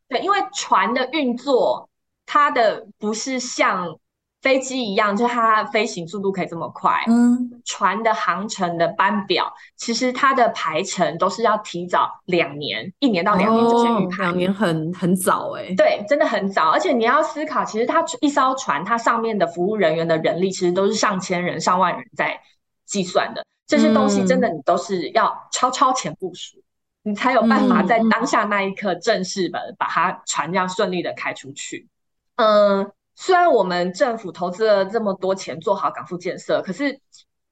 [0.08, 1.88] 对，因为船的运作，
[2.26, 3.96] 它的不是像。
[4.44, 7.02] 飞机一样，就它飞行速度可以这么快。
[7.06, 14.24] 嗯，船的航程的班表，其实它的排程都是要提早两年，一年到两年就先预排。
[14.24, 15.74] 两年很很早哎、欸。
[15.76, 16.68] 对，真的很早。
[16.68, 22.38] 而且你要思考，其实它一艘船，它上面的服务人员的人力，其实都是上千人、上万人在
[22.84, 23.42] 计算的。
[23.66, 26.58] 这些东西真的，你都是要超超前部署，
[27.04, 31.88] 嗯、你才有办法在当下那一刻正式的把它船这样顺利的开出去。
[32.36, 32.92] 嗯。
[33.16, 36.98] 虽然我们政府投资了这么多钱做好港埠建设，可是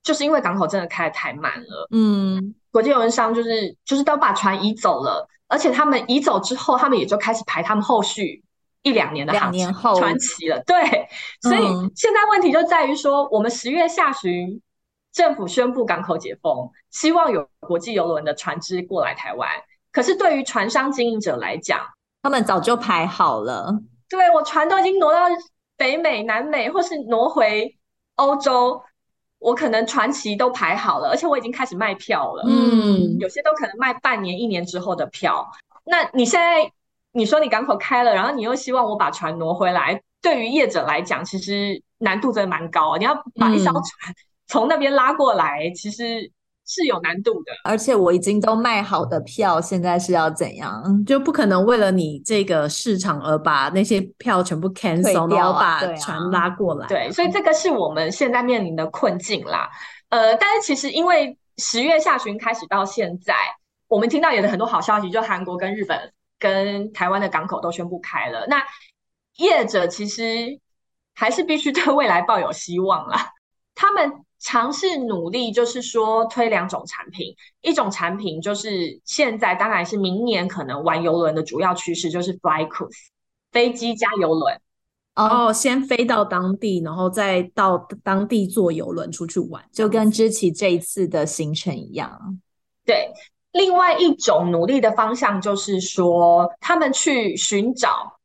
[0.03, 1.87] 就是因为港口真的开得太慢了。
[1.92, 8.42] 嗯，国际游轮商就是就是都把船移走了，而且他们移走之后，他们也就开始排他们后续
[8.83, 10.61] 一两年的航程船期了。
[10.66, 11.07] 对，
[11.40, 11.62] 所以
[11.94, 14.61] 现在问题就在于说，我们十月下旬
[15.12, 19.48] 政府宣布港口解封，希望有国际游轮的船只过来台湾，
[19.92, 21.79] 可是对于船商经营者来讲，
[22.22, 23.79] 他们早就排好了。
[24.09, 25.20] 对，我船都已经挪到。
[25.83, 27.77] 北美、南美，或是挪回
[28.14, 28.81] 欧洲，
[29.40, 32.45] 我可能船期都排好了，而且我已经开始卖票了。
[32.47, 35.45] 嗯，有些都可能卖半年、一年之后的票。
[35.83, 36.71] 那你现在
[37.11, 42.97] 你说你港口开了，然后你又希望我把船挪回来，对于业者来讲，其实难度真的蛮高。
[42.97, 44.14] 你要把一艘船
[44.47, 46.31] 从那边拉过来，嗯、其实。
[46.75, 51.05] 是有难度的，而且我已经都卖好的票，现在是要怎样？
[51.05, 56.87] 就不可能为了你这个市场而把那些票全部 cancel，然后把船拉过来。
[56.89, 59.69] 对，所以这个是我们现在面临的困境啦。
[60.09, 63.35] 呃，但是其实因为十月下旬开始到现在，
[63.89, 68.47] 我们听到也有很多好消息，就韩国跟日本跟台湾的港口都宣布开了。
[68.49, 68.63] 那
[69.37, 70.59] 业者其实
[71.15, 73.31] 还是必须对未来抱有希望啦。
[73.75, 74.11] 他们
[74.42, 82.90] 尝试努力，就是说推两种产品，一种产品就是现在当然是明年可能玩游轮的主要趋势，就是 Fly Cruise
[83.52, 84.61] 飞机加游轮。
[85.14, 92.38] 哦，先飞到当地，然后再到当地坐游轮出去玩，就跟之前这一次的行程一样。
[92.85, 93.12] 对，
[93.52, 98.18] 另外一种努力的方向就是说，他们去寻找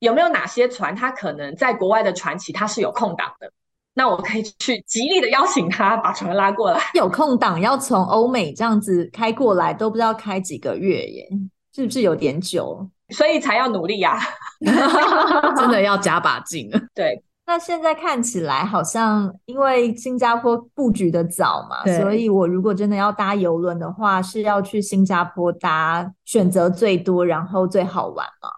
[0.00, 3.52] 有没有哪些船，它可能在国外的船期它是有空档的，
[3.94, 6.80] 那我可以去极力的邀请他把船拉过来。
[6.94, 11.28] 有空档要从欧美这样子开过来，都不知道开几个月耶，
[11.74, 12.88] 是不是有点久？
[13.10, 15.54] 所以才要努力呀、啊。
[15.56, 16.80] 真的要加把劲了。
[16.94, 28.48] 对，那现在看起来好像因为新加坡布局的早嘛，所以我如果真的要搭游轮的话，是要去新加坡搭，选择最多，然后最好玩吗？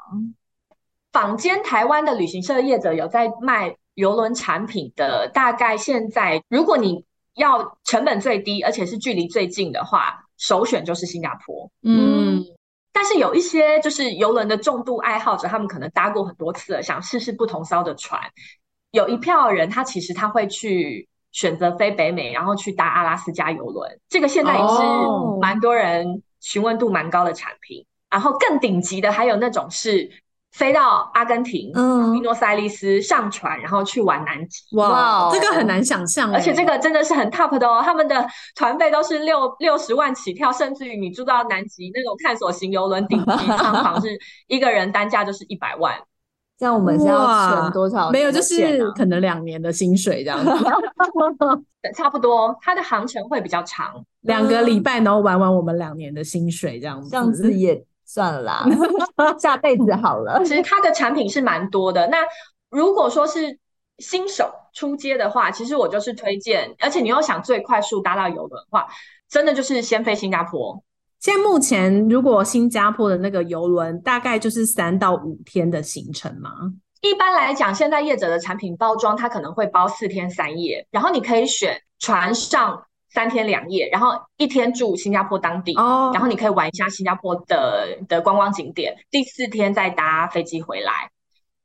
[1.12, 7.05] 坊间台湾的旅行社业者有在卖邮轮产品的，大概现在如果你
[7.35, 11.71] 要成本最低，而且是距离最近的话，首选就是新加坡。
[11.83, 12.45] 嗯。
[12.93, 18.21] 但是有一些就是游轮的重度爱好者，他们可能搭过很多次了，想试试不同艘的船。
[18.91, 24.01] 有一票人，他其实他会去选择飞北美，然后去搭阿拉斯加游轮。
[24.09, 24.83] 这个现在也是
[25.41, 27.79] 蛮多人询问度蛮高的产品。
[27.79, 27.87] Oh.
[28.09, 30.11] 然后更顶级的，还有那种是。
[30.57, 34.75] 飞到阿根廷，嗯，布宜诺斯艾利斯上船，然后去玩南极。
[34.75, 37.83] 哇，这个很难想象，而且这个真的是很 top 的哦。
[37.85, 44.09] 他们的团费都是六六十万起跳，甚至于你住到南极那种探索型游轮顶级舱房，是
[44.47, 45.92] 一个人单价就是一百万。
[46.59, 48.11] 像我们是要存多少？
[48.11, 50.51] 没有，就是可能两年的薪水这样子。
[51.95, 57.11] 差不多，它的航程会比较长，两个礼拜，然后玩完我们两年的薪水这样子。
[57.11, 57.85] 这样子也。
[58.16, 58.66] 算了啦，
[59.38, 60.42] 下辈子好了。
[60.42, 62.07] 其实它的产品是蛮多的。
[62.07, 62.16] 那
[62.70, 63.59] 如果说是
[63.98, 68.87] 新手出街的话，其实我就是推荐，而且你又想最快速搭到游轮的话，
[69.29, 70.83] 真的就是先飞新加坡。
[71.20, 76.50] 现在目前，如果新加坡的那个游轮大概就是三到五天的行程吗？
[77.02, 82.83] 一般来讲，现在业者的产品包装，它可能会包四天三夜，然后你可以选船上。
[83.16, 86.14] 三天两夜，然后一天住新加坡当地，oh.
[86.14, 88.94] 然后你可以玩一下新加坡的的观光景点。
[89.11, 91.11] 第四天再搭飞机回来。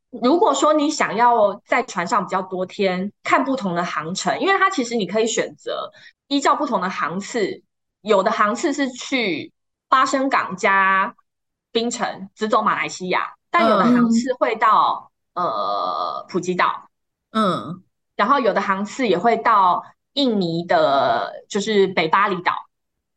[0.09, 5.91] 如果说你想要在船上比较多天，看不同的航程，因为它其实你可以选择
[6.29, 7.61] 依照不同的航次，
[7.99, 9.51] 有的航次是去
[9.89, 11.13] 巴生港加
[11.73, 16.87] 槟城，直走马来西亚，但有的航次会到、嗯、呃普吉岛，
[17.33, 17.83] 嗯，
[18.15, 19.83] 然后有的航次也会到。
[20.13, 22.51] 印尼的，就是北巴厘岛，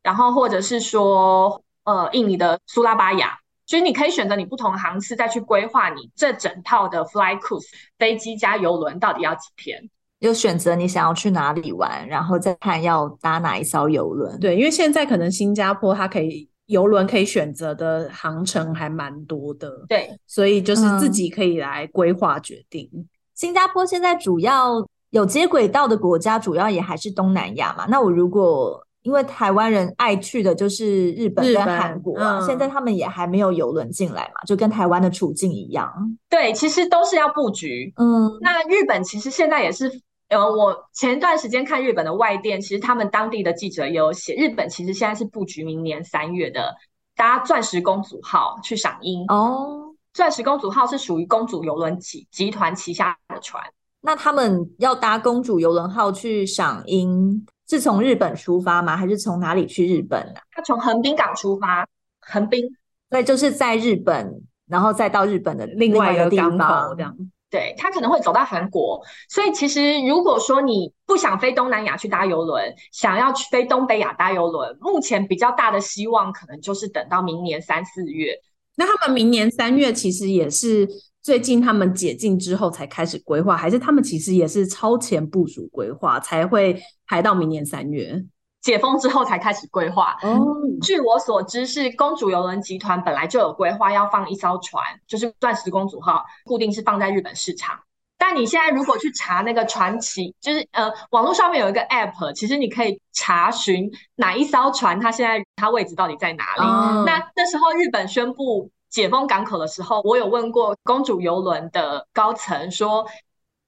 [0.01, 7.65] 然后或者是说，呃，印尼的苏拉巴雅，所以你可以选择你不同航次，再去规划你这整套的 Fly Cruise
[7.99, 9.89] 飞机加邮轮到底要几天，
[10.21, 14.39] 就选择你想要去哪里玩，然后再看要搭哪一艘邮轮。
[14.39, 22.89] 对，因为现在可能新加坡它可以邮轮可以选择的航程还蛮多的，对，所以就是自己可以来规划决定。
[22.93, 24.87] 嗯，新加坡现在主要。
[25.15, 27.85] 有接轨道的国家，主要也还是东南亚嘛。
[27.87, 35.89] 那我如果因为台湾人爱去的就是日本跟韩国啊，嗯，现在他们也还没有游轮进来嘛，就跟台湾的处境一样。
[36.29, 37.93] 对，其实都是要布局。
[37.95, 39.89] 嗯，那日本其实现在也是，
[40.27, 46.75] 呃，我前段时间看日本的外电，其实他们当地的记者也有写，日本其实现在是布局明年三月的
[47.15, 49.23] 搭钻石公主号去赏樱。
[49.29, 53.63] 哦，钻石公主号是属于公主游轮集集团旗下的船。
[54.05, 58.95] 那他们要搭公主游轮号去赏樱，是从日本出发吗？
[58.95, 60.39] 还是从哪里去日本呢？
[60.51, 61.87] 他从横滨港出发，
[62.21, 62.63] 横滨，
[63.09, 67.17] 对，就是在日本，然后再到日本的另外一个地方，这样。
[67.49, 78.39] 对，他可能会走到韩国，所以其实如果说你不想飞东南亚去搭游轮，想要去飞东北亚搭游轮，目前比较大的希望可能就是等到明年三四月。
[78.75, 80.87] 那他们明年三月其实也是。
[81.25, 88.23] 最近他们解禁之后才开始规划，还是他们其实也是超前部署规划，才会排到明年三月
[88.61, 90.15] 解封之后才开始规划。
[90.21, 90.45] 哦，
[90.83, 97.75] 据我所知，是公主邮轮集团本来就有规划要放一艘船，就是钻石公主号，固定是放在日本市场。
[98.19, 106.61] 但你现在如果去查那个传奇，就是呃，网络上面有一个 app，其实你可以查询哪一艘船，它现在它位置到底在哪里。
[106.61, 107.03] 哦。
[107.03, 108.69] 那那时候日本宣布。
[108.95, 113.05] 解封港口的时候，我有问过公主邮轮的高层，说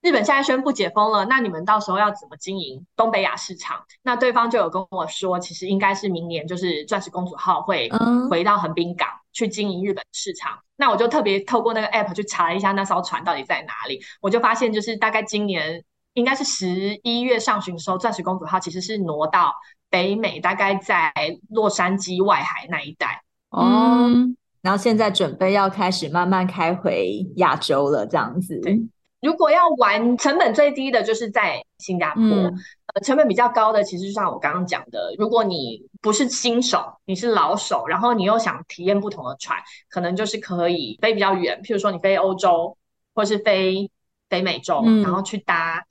[0.01, 3.84] 日日本现在宣布解封了，那你们到时候要怎么经营东北亚市场？
[4.03, 7.89] 那对方就有跟我说，其实应该是明年就是钻石公主号会
[8.30, 10.57] 回到横滨港去经营日本市场。
[10.78, 19.53] 那我就特别透过那个 app 去查了一下那艘船到底在哪里，我就发现就是大概今年应该是十一月上旬的时候，钻石公主号其实是挪到
[19.89, 21.11] 北美，大概在
[21.49, 23.23] 洛杉矶外海那一带。
[23.49, 28.60] 哦、嗯，然后现在准备要开始慢慢开回亚洲了，这样子。
[28.62, 28.80] 对。
[29.20, 32.22] 如果要玩成本最低的，就是在新加坡。
[32.22, 32.53] 嗯、
[32.93, 39.58] 呃，成本比较高的，其实就像我刚刚讲的，如果你不是新手，你是老手，然后你又想体验不同的船，
[39.89, 42.78] 可能就是可以飞比较远，譬如说你飞欧洲，
[43.16, 43.89] 或是飞
[44.30, 45.84] 北美洲，嗯、然后去搭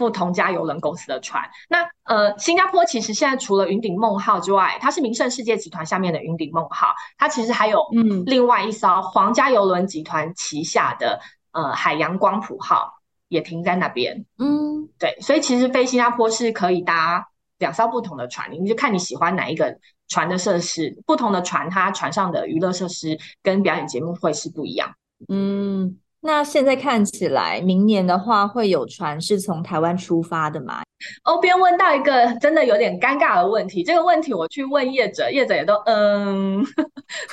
[0.00, 1.46] 不同家邮轮公司的船。
[1.68, 11.20] 那呃，新加坡其实现在除了云顶梦号之外，它是名胜世界集团下面的云顶梦号，它其实还有嗯另外一艘皇家邮轮集团旗下的。
[11.52, 14.24] 呃，海洋光谱号也停在那边。
[14.38, 17.26] 嗯，对，所以其实飞新加坡是可以搭
[17.58, 19.76] 两艘不同的船，你就看你喜欢哪一个
[20.06, 21.02] 船的设施。
[21.04, 24.94] 不同的船，它船上的娱乐设施跟表演节目会是不一样。
[25.28, 30.82] 嗯，那现在看起来，明年的话会有船是从台湾出发的吗？
[31.22, 36.62] 欧边问到一个真的有点尴尬的问题，这个问题我去问业者，业者也都嗯，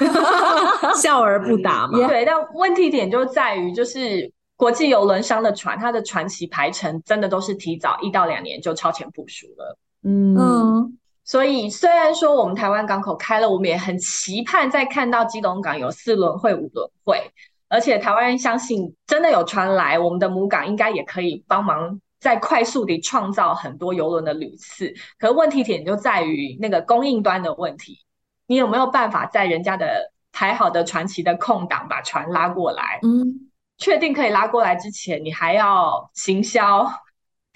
[1.01, 1.99] 笑而不答嘛。
[2.07, 9.77] 对，但问题点就在于，就是国际邮轮商的船，它的船期排程真的都是提早一到两年就超前部署了。
[10.03, 17.21] 嗯，所以虽然说我们台湾港口开了，我们也很期盼再看到基隆港有四轮会、五轮会，
[17.69, 21.99] 而且台湾人相信真的有船来，我们的母港应该也可以帮忙。
[22.19, 27.99] 在快速地创造很多游轮的旅次，可是问题点就在于那个供应端的问题，
[28.47, 32.99] 你有没有办法在人家的排好的船期的空档把船拉过来？
[33.03, 36.91] 嗯，确定可以拉过来之前，你还要行销、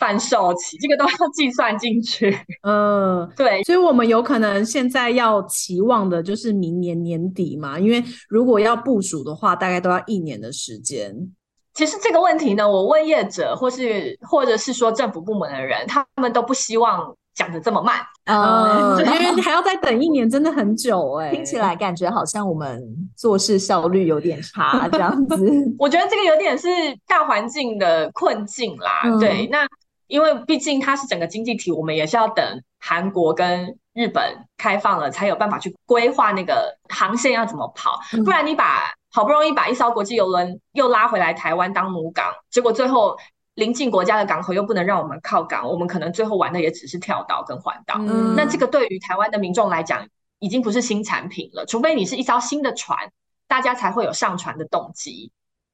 [0.02, 2.36] 贩售期，这个都要计算进去。
[2.64, 11.16] 嗯， 对，所以我们有可能现在要期望的就是明年年底嘛，因为如果要部署的话，大概都要一年的时间。
[11.76, 17.96] 其实这个问题呢，我问业者，或是或者是说政府部门的人，他们都不希望讲的这么慢，
[18.26, 21.36] 嗯， 因为还要再等一年，真的很久哎、欸。
[21.36, 22.84] 听起来感觉好像我们
[23.16, 25.38] 做事效率有点差， 这样子。
[25.78, 26.68] 我觉得这个有点是
[27.08, 29.04] 大环境的困境啦。
[29.06, 29.66] 嗯、对，那
[30.12, 38.94] 因为毕竟它是整个经济体，我们也是要等韩国跟日本开放了，才有办法去规划那个航线要怎么跑，不然你把。
[39.14, 43.18] 好不容易把一艘国际游轮又拉回来台湾当母港，结果最后
[43.56, 47.96] 邻近国家的港口又不能让我们靠港，我们可能最后玩的也只是跳岛跟环岛。
[48.00, 50.08] 嗯、那这个对于台湾的民众来讲，
[50.40, 51.66] 已经不是新产品了。
[51.66, 52.98] 除非你是一艘新的船，
[53.50, 55.30] 大家才会有上船的动机。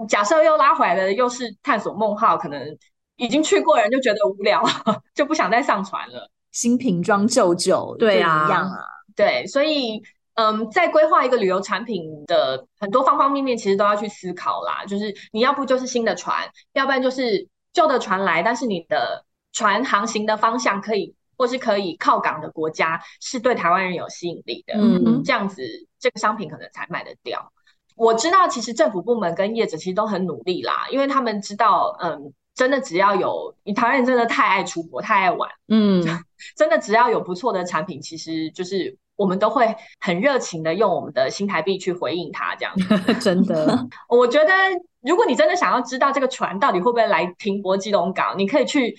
[0.10, 2.76] 假设又拉回来的又是探索梦号，可能
[3.18, 4.63] 已经去过人就觉得无聊，
[5.13, 6.32] 就不想再上船了。
[6.51, 8.78] 新瓶装旧酒，对啊，一样啊，
[9.15, 10.01] 对，所以。
[10.39, 14.86] 嗯，在规划一个旅游产品的很多方方面面，其实都要去思考啦。
[14.86, 24.76] 就是你要不就是新的船，要不然就是旧的船来，但是你的船航行的方向可以，或是可以靠港的国家，是对台湾人有吸引力的。
[24.76, 25.63] 嗯哼，这样子
[25.99, 27.51] 这个商品可能才卖得掉。
[27.95, 36.03] 我知道，其实政府部门跟业者其实都很努力啦，因为他们知道，嗯，真的只要有，你台湾人真的太爱出国，太爱玩，嗯，
[36.58, 38.97] 真的只要有不错的产品，其实就是。
[39.18, 42.76] 我们都会很热情的用我们的新台币去回应它，这样
[43.20, 43.84] 真的。
[44.08, 44.53] 我觉得，
[45.01, 48.95] 如果你真的想要知道这个船到底会不会来停泊基隆港，你可以去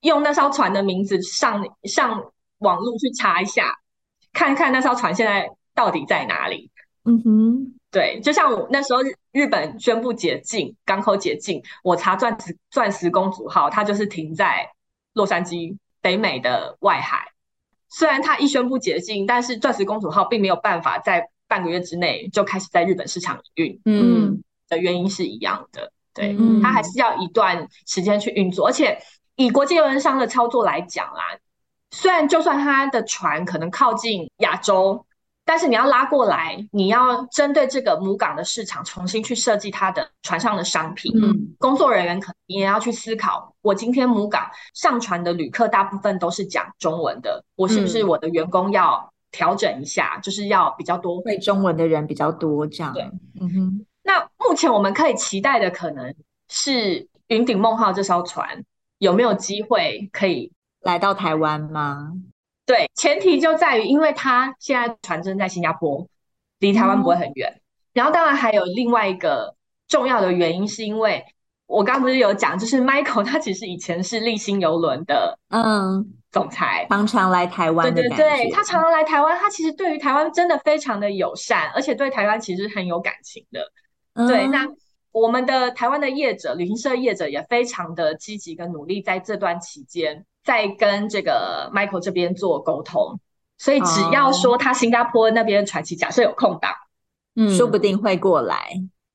[0.00, 3.72] 用那艘船的名字上上网络去查一下，
[4.32, 6.68] 看看那艘船现在到底在哪里。
[7.04, 9.00] 嗯哼，对，就像我那时候
[9.32, 14.66] 日本宣布解禁，港口解禁，我查钻石钻石公主号，它就是停在
[15.12, 17.22] 洛杉矶北美的外海。
[17.90, 28.98] 虽然它一宣布解禁，但是钻石公主号并没有办法在半个月之内就开始在日本市场营运，嗯，的原因是一样的，对，嗯、它还是要一段时间去运作，而且
[29.36, 31.36] 以国际邮轮商的操作来讲啦，
[31.90, 35.04] 虽然就算它的船可能靠近亚洲。
[35.44, 41.12] 但是你要拉过来，你要针对这个母港的市场重新去设计它的船上的商品。
[41.20, 52.92] 嗯，工作人员可能也要去思考，我今天母港上船的旅客大部分都是讲中文的，我是不是我的员工要调整一下，嗯、就是要比较多会中文的人比较多这样。
[52.92, 53.02] 对，
[53.40, 53.86] 嗯哼。
[54.04, 56.14] 那目前我们可以期待的可能
[56.48, 58.64] 是云顶梦号这艘船
[58.98, 62.12] 有没有机会可以来到台湾吗？
[62.72, 66.08] 对，前提就在于，因为他现在传真在新加坡，
[66.60, 67.52] 离台湾不会很远。
[67.54, 67.60] 嗯、
[67.92, 69.54] 然后，当然还有另外一个
[69.88, 71.22] 重要的原因，是因为
[71.66, 78.00] 我刚刚不是有讲，就是 Michael 他其实以前是立新邮轮的嗯总裁，常常来台湾的。
[78.00, 83.70] 对对对，他常常来台湾，他其实对于台湾真的非常的友善，而且对台湾其实很有感情的。
[84.14, 84.66] 嗯、对，那
[85.10, 93.18] 我们的台湾的业者，旅行社业者也非常的积极跟努力，在这段期间在跟这个 Michael 这边做沟通。
[93.58, 96.72] 所以只要说他新加坡那边传奇假设有空档，
[97.36, 98.72] 嗯，说不定会过来。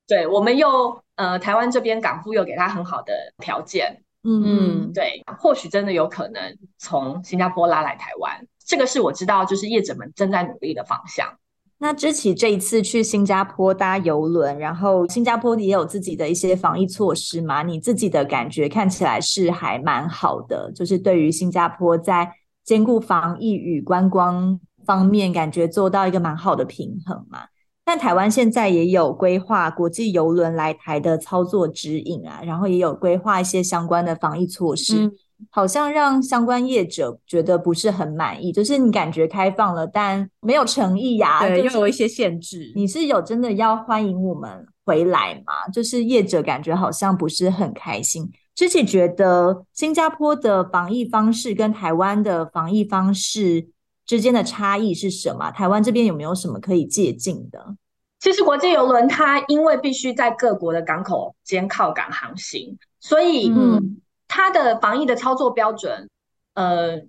[0.08, 11.38] 对，我们又呃台湾这边港府又给他很好的条件，嗯嗯，对，或许真的有可能从新加坡拉来台湾，这个是我知道就是业者们正在努力的方向。
[11.80, 17.62] 那芝奇这一次去新加坡搭邮轮，然后新加坡也有自己的一些防疫措施嘛？
[17.62, 22.32] 你自己的感觉看起来是还蛮好的，就是对于新加坡在
[22.64, 27.42] 兼顾防疫与观光方面，感觉做到一个蛮好的平衡嘛。
[27.86, 35.12] 但台湾现在也有规划国际邮轮来台的操作指引啊，然后也有规划一些相关的防疫措施，嗯、
[35.50, 38.52] 好像让相关业者觉得不是很满意。
[38.52, 42.72] 就是你感觉开放了，但没有诚意呀、啊，对，又有一些限制。
[42.76, 45.68] 你是有真的要欢迎我们回来吗？
[45.74, 48.32] 就是业者感觉好像不是很开心。
[48.56, 53.68] 芝萁觉得新加坡的防疫方式跟台湾的防疫方式
[54.06, 55.52] 之间的差异是什么？
[55.52, 57.76] 台湾这边有没有什么可以借鉴的？
[58.20, 63.98] 其实国际邮轮它因为必须在各国的港口间靠港航行，所以嗯，
[64.28, 66.10] 它的防疫的操作标准，
[66.54, 67.02] 呃，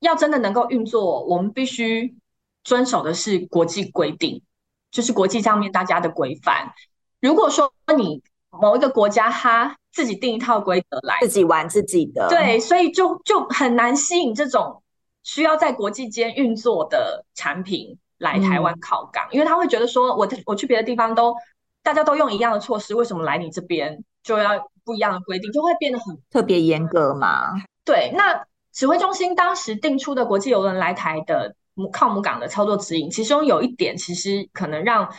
[0.00, 2.14] 要真的能够运作，我们必须
[2.62, 4.42] 遵守的是国际规定，
[4.90, 6.72] 就是国际上面大家的规范。
[7.20, 14.82] 如果说你某一个国家它自己定一套规则来，自己玩自己的，对，所以就就很难吸引这种
[15.22, 21.34] 需要在国际间运作的产品来台湾靠港，嗯，因为他会觉得说我，我我去别的地方都
[21.82, 27.54] 大家都用一样的措施，为什么来你这边就要不一样的规定，就会变得很特别严格嘛？
[27.84, 35.12] 对，那指挥中心当时定出的国际邮轮来台的母靠母港的操作指引，其中有一点其实可能让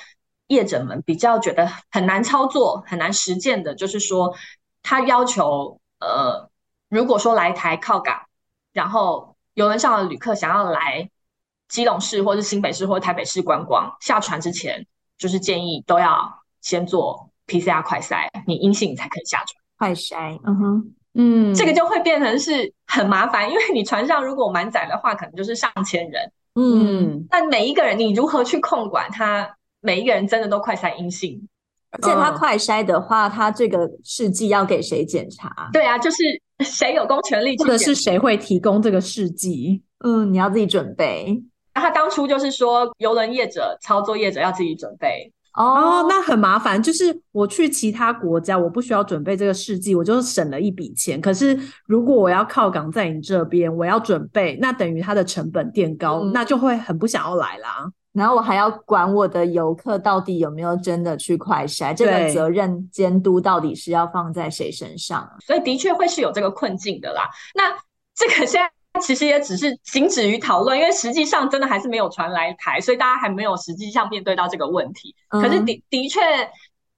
[0.48, 4.36] 业者们比较觉得很难操作、很难实践的，就是说
[4.84, 6.50] 他要求呃，
[6.90, 8.22] 如果说来台靠港，
[8.74, 11.10] 然后游轮上的旅客想要来。
[11.68, 14.86] 基隆市或是新北市或台北市观光下船之前，
[15.18, 19.48] 就是建议都要先做 PCR 快筛，你阴性才可以下船。
[19.78, 29.58] 快筛，嗯哼，嗯，这个就会变成是很麻烦，因为你船上如果满载的话，可能就是上千人，嗯，但每一个人你如何去控管他？
[29.82, 31.48] 每一个人真的都快筛阴性，
[31.92, 35.70] 而且他快筛的话，他这个试剂要给谁检查？
[35.72, 36.18] 对啊，就是
[36.62, 39.84] 谁有公权力，或者是谁会提供这个试剂？
[40.04, 41.40] 嗯，你要自己准备。
[41.76, 46.82] 那他当初就是说，游轮业者、操作业者要自己准备哦，那很麻烦。
[46.82, 51.20] 就是我去其他国家，我不需要准备这个试剂，我就省了一笔钱。
[51.22, 57.90] 可是如果我要靠港在你这边，我要准备，那等于它的成本垫高，嗯，那就会很不想要来啦。
[58.12, 65.30] 然后我还要管我的游客到底有没有真的去快筛，这个责任监督到底是要放在谁身上？
[65.46, 67.24] 所以的确会是有这个困境的啦。
[67.54, 67.76] 那
[68.14, 68.75] 这个现在。
[69.00, 75.16] 其实也只是仅止于讨论，因为实际上真的还是没有船来台，所以大家还没有实际上面对到这个问题。
[75.30, 76.20] 嗯、可是的的确，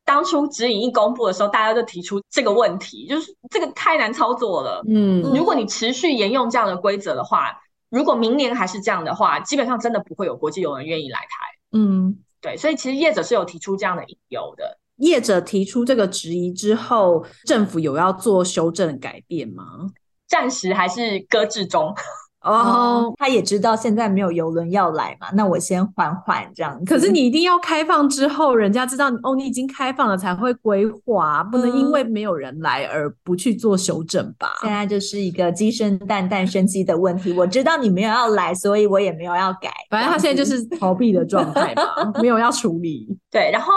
[0.05, 4.83] 当初指引一公布的时候，大家就提出这个问题，就是这个太难操作了。
[4.87, 7.57] 嗯，如果你持续沿用这样的规则的话，
[7.89, 11.27] 如果明年还是这样的话，基本上真的不会有国际友人愿意来台。
[11.71, 14.77] 嗯，对，所以其实业者是有提出这样的隐忧的。
[14.97, 19.63] 业者提出这个质疑之后，政府有要做修正改变吗？
[20.27, 21.93] 暂时还是搁置中
[22.43, 26.85] 哦，oh, 他也知道现在没有游轮要来嘛，那我先缓缓这样子。
[26.85, 34.53] 可是你一定要开放之后，人家知道哦，你已经开放了才会规划，不能因为没有人来而不去做修整吧？
[34.61, 37.33] 现在就是一个鸡生蛋，蛋生鸡的问题。
[37.33, 39.73] 我知道你没有要来，所以我也没有要改。
[39.89, 43.07] 反正他现在就是逃避的状态嘛， 没有要处理。
[43.29, 43.73] 对，然后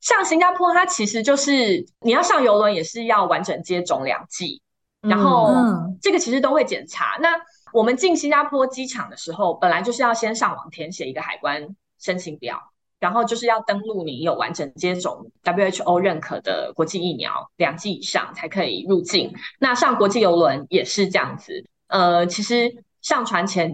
[0.00, 4.62] 像新加坡，它其实就是你要上游轮也是要完整接种两剂。
[5.00, 5.54] 然后
[6.02, 7.16] 这个其实都会检查。
[7.18, 7.28] 嗯、那
[7.72, 12.58] 我们进新加坡机场的时候，本来就是要先上网填写一个海关申请表，
[12.98, 19.32] 然后就是要登录你有完整接种 WHO 认可的国际疫苗两剂以上才可以入境。
[19.60, 21.64] 那上国际邮轮也是这样子。
[21.88, 23.72] 呃，其实上船前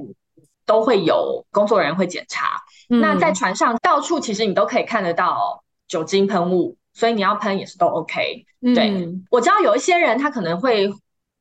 [0.67, 2.61] 都会有工作人员会检查。
[2.91, 8.45] 嗯、那在船上到处其实你都可以看得到酒精喷雾，所以你要喷也是都 OK。
[8.75, 10.93] 对、嗯、我知道有一些人他可能会。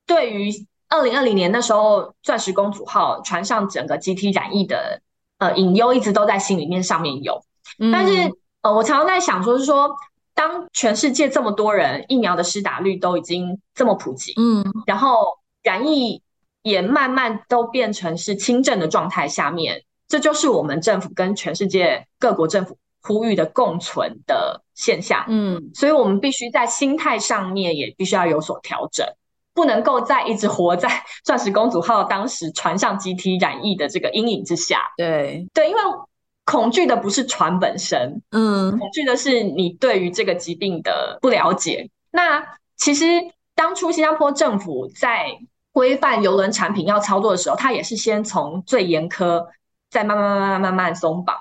[0.05, 0.51] 对于
[0.89, 5.01] 二零二零年那时候，钻石公主号船上整个集体染疫的
[5.39, 7.43] 呃隐忧，一直都在心里面上面有。
[7.79, 8.31] 嗯、但是
[8.61, 9.89] 呃，我常常在想说，是说
[10.35, 15.17] 当全世界这么多人疫苗的施打率都已经这么普及，嗯，然后
[15.63, 16.21] 染疫
[16.61, 29.05] 也慢慢都变成是轻症的状态下面，这就是我们政府跟全世界各国政府呼吁的共存的现象，嗯，所以我们必须在心态上面也必须要有所调整，
[29.53, 30.89] 不能够再一直活在
[31.23, 35.81] 钻石公主号当时船上集体染疫的这个阴影之下，对对，因为。
[36.45, 41.89] 恐惧的不是船本身，嗯，恐惧的是你对于这个疾病的不了解。
[42.11, 42.45] 那
[42.75, 43.05] 其实
[43.55, 45.27] 当初新加坡政府在
[45.71, 49.41] 规范邮轮产品要操作的时候，它也是先从最严苛，
[49.89, 51.33] 再慢慢慢慢慢慢松绑。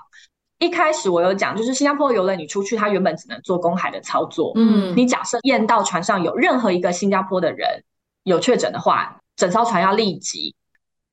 [0.60, 7.82] 一开始我有讲，就是新加坡游轮你出去，它原本只能做公海的操作，嗯，你假设验到船上有任何一个新加坡的人
[8.22, 10.54] 有确诊的话，整艘船要立即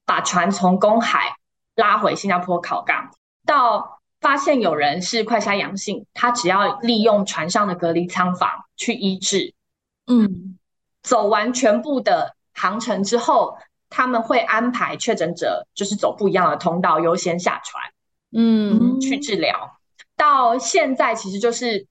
[0.05, 1.35] 把船从公海
[1.75, 3.11] 拉回新加坡考港。
[3.45, 9.53] 到发现有人是快筛阳性，他只要利用船上的隔离舱房去医治，
[10.07, 10.57] 嗯，
[11.01, 13.57] 走完全部的航程之后，
[13.89, 17.83] 他们会安排确诊者就是走不一样的通道，优先下船，
[18.33, 19.79] 嗯，去治疗。
[20.17, 21.87] 到现在其实就是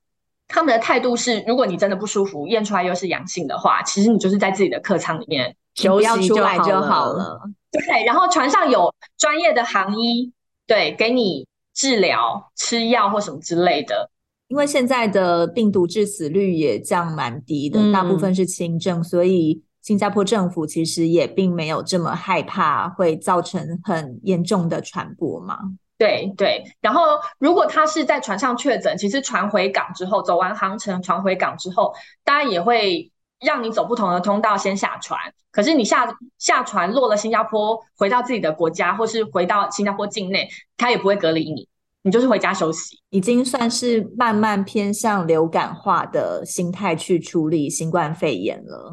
[0.48, 6.82] 他们的态度是，如果你真的不舒服，验出来又是阳性的话，其实你就是在自己的客舱里面休息就好了。
[6.82, 7.40] 好了
[7.70, 10.32] 对，然后船上有专业的航医。
[10.66, 14.10] 对，给你治疗、吃药或什么之类的。
[14.48, 25.58] 因为现在的病毒致死率也降蛮低的，嗯、大部分是轻症，所以新加坡政府其实也并没有这么害怕会造成很严重的传播嘛。
[25.98, 27.02] 对对，然后
[27.38, 31.92] 如果他是在船上确诊，其实船回港之后，走完航程，船回港之后，
[32.24, 33.10] 当然也会。
[33.40, 35.16] 让你走不同的通道先下船，
[35.52, 41.68] 可是你下下船落了新加坡，回到自己的国家，或是回到新加坡境内，他也不会隔离你，
[42.02, 43.00] 你就是回家休息。
[43.10, 48.92] 已经算是慢慢偏向流感化的心态去处理新冠肺炎了。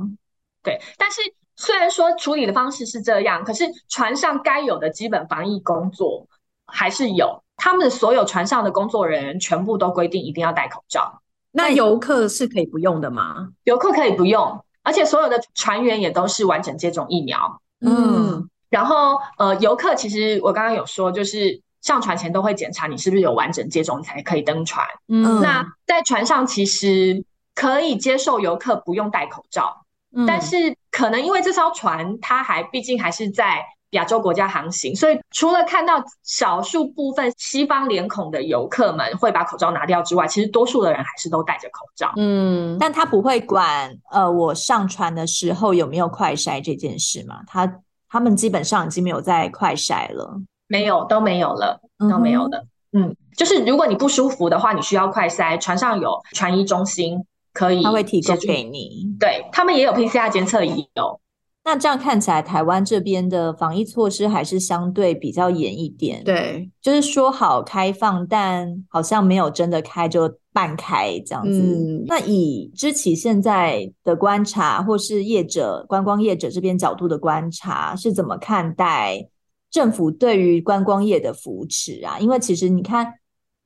[0.61, 1.21] 对，但是
[1.55, 6.27] 虽然说处理的方式是这样，可是船上该有的基本防疫工作
[6.75, 11.21] 还是有，他们所有船上的工作人员全部都规定一定要戴口罩。
[11.51, 13.47] 那游客是可以不用的吗？
[13.63, 17.61] 游客可以不用，而且所有的船员也都是完整接种疫苗。
[17.79, 24.85] 嗯，然后呃，游客其实我刚刚有说，就是上船前都会检查你是不是有完整接种，你才可以登船。
[25.07, 27.23] 嗯，那在船上其实
[27.55, 33.63] 可以接受游客不用戴口罩，嗯，但是可能因为这艘船它还毕竟还是在。
[33.95, 42.13] 亚洲国家航行，所以除了看到少数部分西方脸孔的游客们会把口罩拿掉之外，其实多数的人还是都戴着口罩。
[42.17, 47.41] 嗯，但他不会管呃，我上船的时候有没有快筛这件事嘛？
[47.47, 52.65] 他他们基本上已经没有在快筛了，没有，都没有了，都没有了。
[52.93, 59.07] 嗯，嗯，就是如果你不舒服的话，你需要快筛，船上有船医中心可以，他会提供给你。
[59.19, 61.19] 对，他们也有 PCR 监测仪有。
[61.65, 66.23] 那这样看起来，台湾这边的防疫措施还是相对比较严一点。
[66.23, 71.59] 对，就是说好开放，但好像没有真的开就半开这样子。
[71.59, 79.27] 嗯，那以知棋现在的观察，或是业者、观光业者这边角度的观察，是怎么看待
[79.71, 82.19] 政府对于观光业的扶持啊？
[82.19, 83.11] 因为其实你看。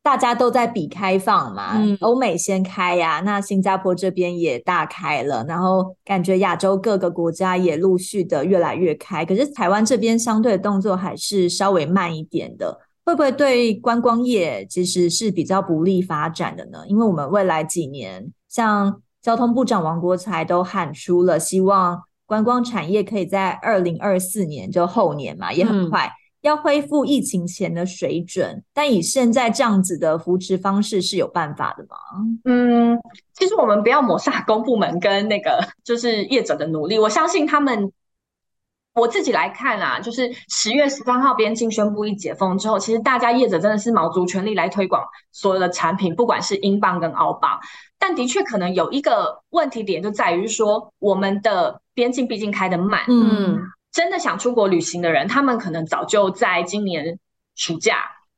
[0.02, 16.80] 大家都在比开放嘛，嗯、欧美先开呀，那新加坡这边也大开了，然后感觉亚洲各个国家也陆续的越来越开，可是台湾这边相对的动作还是稍微慢一点的，会不会对观光业其实是比较不利发展的呢？
[16.88, 26.08] 因为我们未来几年，像交通部长王国才都喊出了希望观光产业可以在二零二四年，就后年嘛，也很快。
[26.08, 31.98] 嗯要恢复疫情前的水准，但以现在这样子的扶持方式是有办法的吗？
[32.46, 33.00] 嗯，
[33.34, 37.92] 其实我们不要抹杀公部门跟那个就是业者的努力，我相信他们。
[38.96, 47.58] 我自己来看啊，就是十月十三号边境宣布一解封之后，其实大家业者真的是卯足全力来推广所有的产品，不管是英镑跟澳镑。
[47.98, 53.60] 但的确可能有一个问题点就在于说，我们的边境毕竟开得慢，嗯。
[53.92, 57.20] 真的想出国旅行的人，他们可能早就在今年
[57.56, 57.98] 暑假，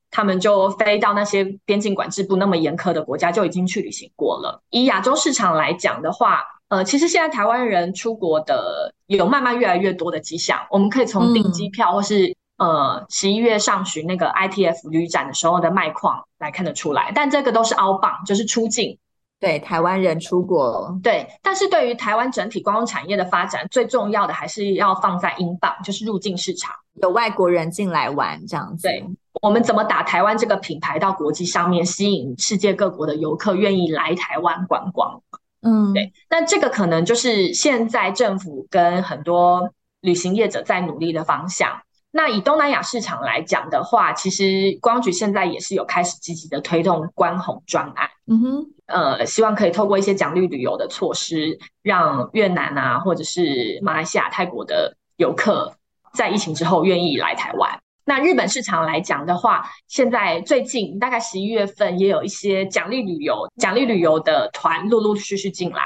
[0.09, 4.63] 他们就飞到那些边境管制不那么严苛的国家，就已经去旅行过了。
[4.69, 10.59] 以亚洲市场来讲的话，呃，其实现在台湾人出国的有慢慢越来越多的迹象。
[10.69, 18.97] 我们可以从订机票或是、呃十一月上旬那个 ITF 旅展的时候的卖况来看得出来，但这个都是 outbound，就是出境。
[19.41, 28.87] 对台湾人出国，对，但是对于台湾整体观光产业的发展，最重要的还是要放在英镑，就是入境市场，有外国人进来玩这样子。
[28.87, 29.03] 对，
[29.41, 35.19] 我们怎么打台湾这个品牌到国际上面，吸引世界各国的游客愿意来台湾观光？
[35.63, 36.13] 嗯，对。
[36.29, 39.71] 那这个可能就是现在政府跟很多
[40.01, 41.81] 旅行业者在努力的方向。
[42.13, 48.09] 那以东南亚市场来讲的话，其实观光局现在也是有开始积极的推动关红专案。
[48.27, 55.73] 嗯哼，呃，希望可以透过一些奖励旅游的措施，让越南啊，或者是马来西亚、泰国的游客
[56.13, 57.79] 在疫情之后愿意来台湾。
[58.03, 65.83] 那日本市场来讲的话，现在最近大概十一月份也有一些奖励旅游、奖励旅游的团陆陆续续进来。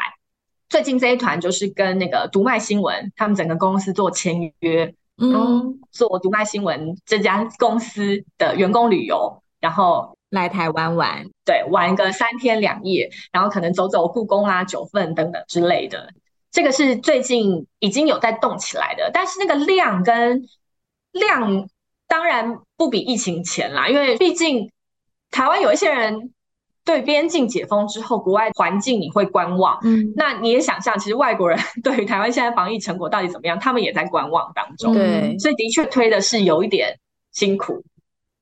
[0.69, 4.91] 最近这一团就是跟那个读卖新闻他们整个公司做签约。
[5.17, 16.09] 嗯，做读卖新闻这家公司的员工旅游，然后来台湾玩，对，玩个三天两夜，然后可能走走故宫啊、九份等等之类的。
[16.51, 20.45] 这个是最近已经有在动起来的，但是那个量跟
[21.11, 21.67] 量
[22.07, 24.69] 当然不比疫情前啦，因为毕竟
[25.31, 26.31] 台湾有一些人。
[26.85, 36.99] 对边境解封之后，国外环境你会观望，嗯，那你也想象，其实外国人 对于台湾现在防疫成果到底怎么样，他们也在观望当中，对，所以的确推的是有一点
[37.33, 37.83] 辛苦。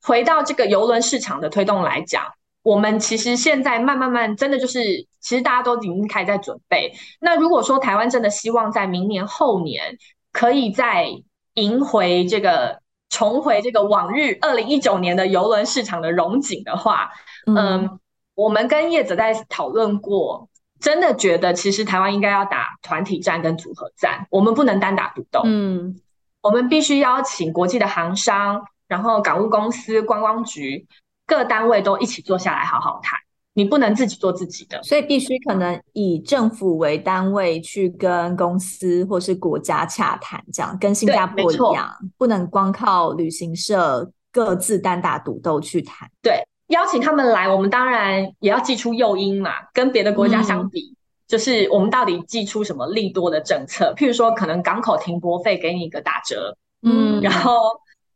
[0.02, 2.26] 回到这个邮轮市场的推动来讲，
[2.64, 6.94] 我们其实现在慢慢慢，真的就是，其实大家都已经开始在准备。
[7.22, 9.98] 那如果说台湾真的希望在明年后年
[10.34, 11.08] 可以再
[11.54, 17.10] 迎回这个重回这个往日二零一九年的邮轮市场的荣景的话，
[17.48, 17.56] 嗯。
[17.56, 18.00] 嗯
[18.36, 25.42] 我们跟业者在讨论过，真的觉得其实台湾应该要打团体战跟组合战，我们不能单打独斗。
[25.46, 26.00] 嗯，
[26.42, 30.86] 我们必须邀请国际的航商，然后港务公司、观光局
[31.26, 33.20] 各单位都一起坐下来好好谈。
[33.56, 46.10] 你不能自己做自己的，所以必须可能以政府为单位去跟公司或是国家洽谈，这样跟新加坡一样，不能光靠旅行社各自单打独斗去谈。
[46.24, 46.44] 对。
[46.74, 49.52] 邀请他们来，我们当然也要寄出诱因嘛。
[49.74, 50.98] 跟别的国家相比，嗯，
[51.28, 53.94] 就是我们到底寄出什么利多的政策？
[53.96, 57.60] 譬如说，可能港口停泊费给你一个打折，嗯，然后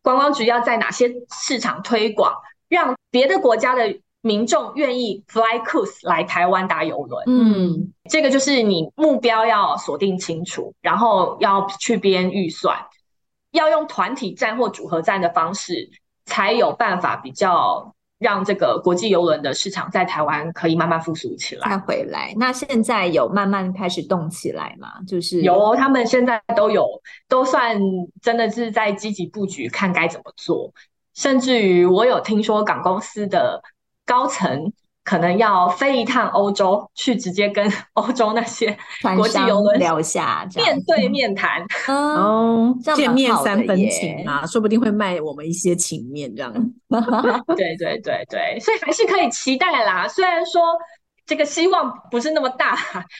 [0.01, 2.33] 观光局要在哪些市场推广，
[2.67, 7.23] 让别的国家的民众愿意 fly cruise 来台湾搭游轮。
[7.27, 12.75] 嗯，这个就是你目标要锁定清楚，然后要去编预算，
[13.51, 15.91] 要用团体战或组合战的方式，
[16.25, 17.93] 才有办法比较。
[18.19, 22.33] 让这个国际游轮的市场在台湾可以慢慢复苏起来，再回来。
[22.37, 24.89] 那现在有慢慢开始动起来吗？
[25.07, 26.85] 就是有，他们现在都有，
[27.27, 27.79] 都算
[28.21, 30.73] 真的是在积极布局，看该怎么做。
[31.13, 33.61] 甚至于我有听说港公司的
[34.05, 34.71] 高层。
[35.07, 38.77] 可能要飞一趟欧洲，去直接跟 欧洲那些
[39.15, 46.51] 国际游轮聊下，面对面谈， 哦，见面三分情啊，说不定会卖我们一些情面这样。
[47.55, 50.05] 对对对对，所以还是可以期待啦。
[50.09, 50.61] 虽然说
[51.25, 52.77] 这个希望不是那么大，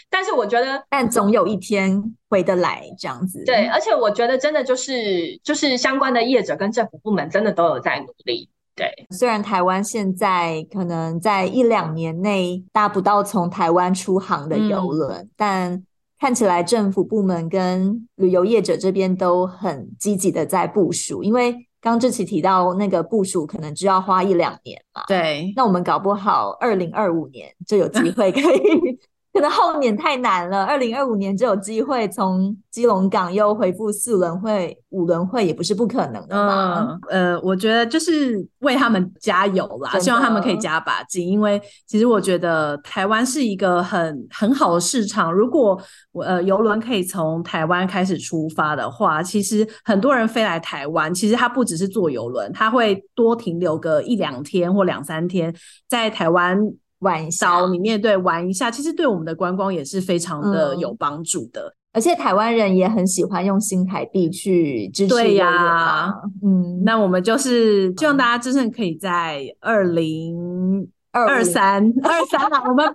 [0.10, 3.46] 但是我觉得，但总有一天回得来这样子。
[3.46, 8.50] 对，而且我觉得真的就是就是相关的业者跟政府部门真的都有在努力。
[8.78, 15.84] 对，虽然台湾现在可能在一两年内搭不到从台湾出航的游轮，嗯，但
[16.20, 21.24] 看起来政府部门跟旅游业者这边都很积极的在部署。
[21.24, 29.00] 因为刚志奇提到那个部署可能就要花一两年嘛，对，那我们搞不好二零二五年就有机会可以。
[29.38, 36.98] 可能后年太难了，二零二五年就有机会从基隆港又恢复四轮会、五轮会，也不是不可能的嘛。
[37.12, 45.32] 嗯，呃，我觉得就是为他们加油啦，希望他们可以加把劲，因为其实我觉得台湾是一个很很好的市场。
[45.32, 45.80] 如果
[46.14, 55.54] 我呃游轮可以从台湾开始出发的话，其实很多人飞来台湾，其实他不只是坐游轮，他会多停留个一两天或两三天
[55.88, 56.60] 在台湾。
[57.00, 61.62] 玩一下，岛里面对玩一下，其实对我们的观光也是非常的有帮助的。
[61.62, 65.14] 嗯，而且台湾人也很喜欢用新台币去支持。
[65.14, 72.86] 对呀，嗯，那我们就是希望大家真正可以在二零二三二三啊，我们。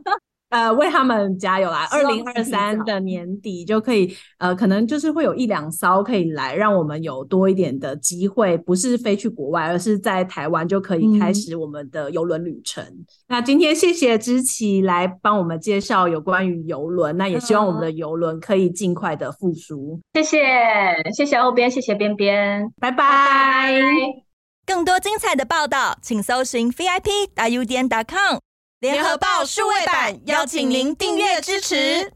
[0.52, 1.88] 呃，为他们加油啦！
[1.90, 12.84] 二零二三的年底就可以，呃，可能就是会有一两艘可以来，让我们有多一点的机会，不是飞去国外，而是在台湾就可以开始我们的游轮旅程。
[12.84, 13.06] 嗯。
[13.28, 19.98] 那今天谢谢芝琪来帮我们介绍有关于游轮，那也希望我们的游轮可以尽快的复苏。
[20.12, 20.38] 谢谢，
[21.16, 23.72] 谢谢欧编，谢谢边边，拜拜。
[24.66, 28.51] 更多精彩的报道，请搜寻 VIP 大 U 点 com。
[28.82, 32.12] 联合报数位版邀请您订阅支持。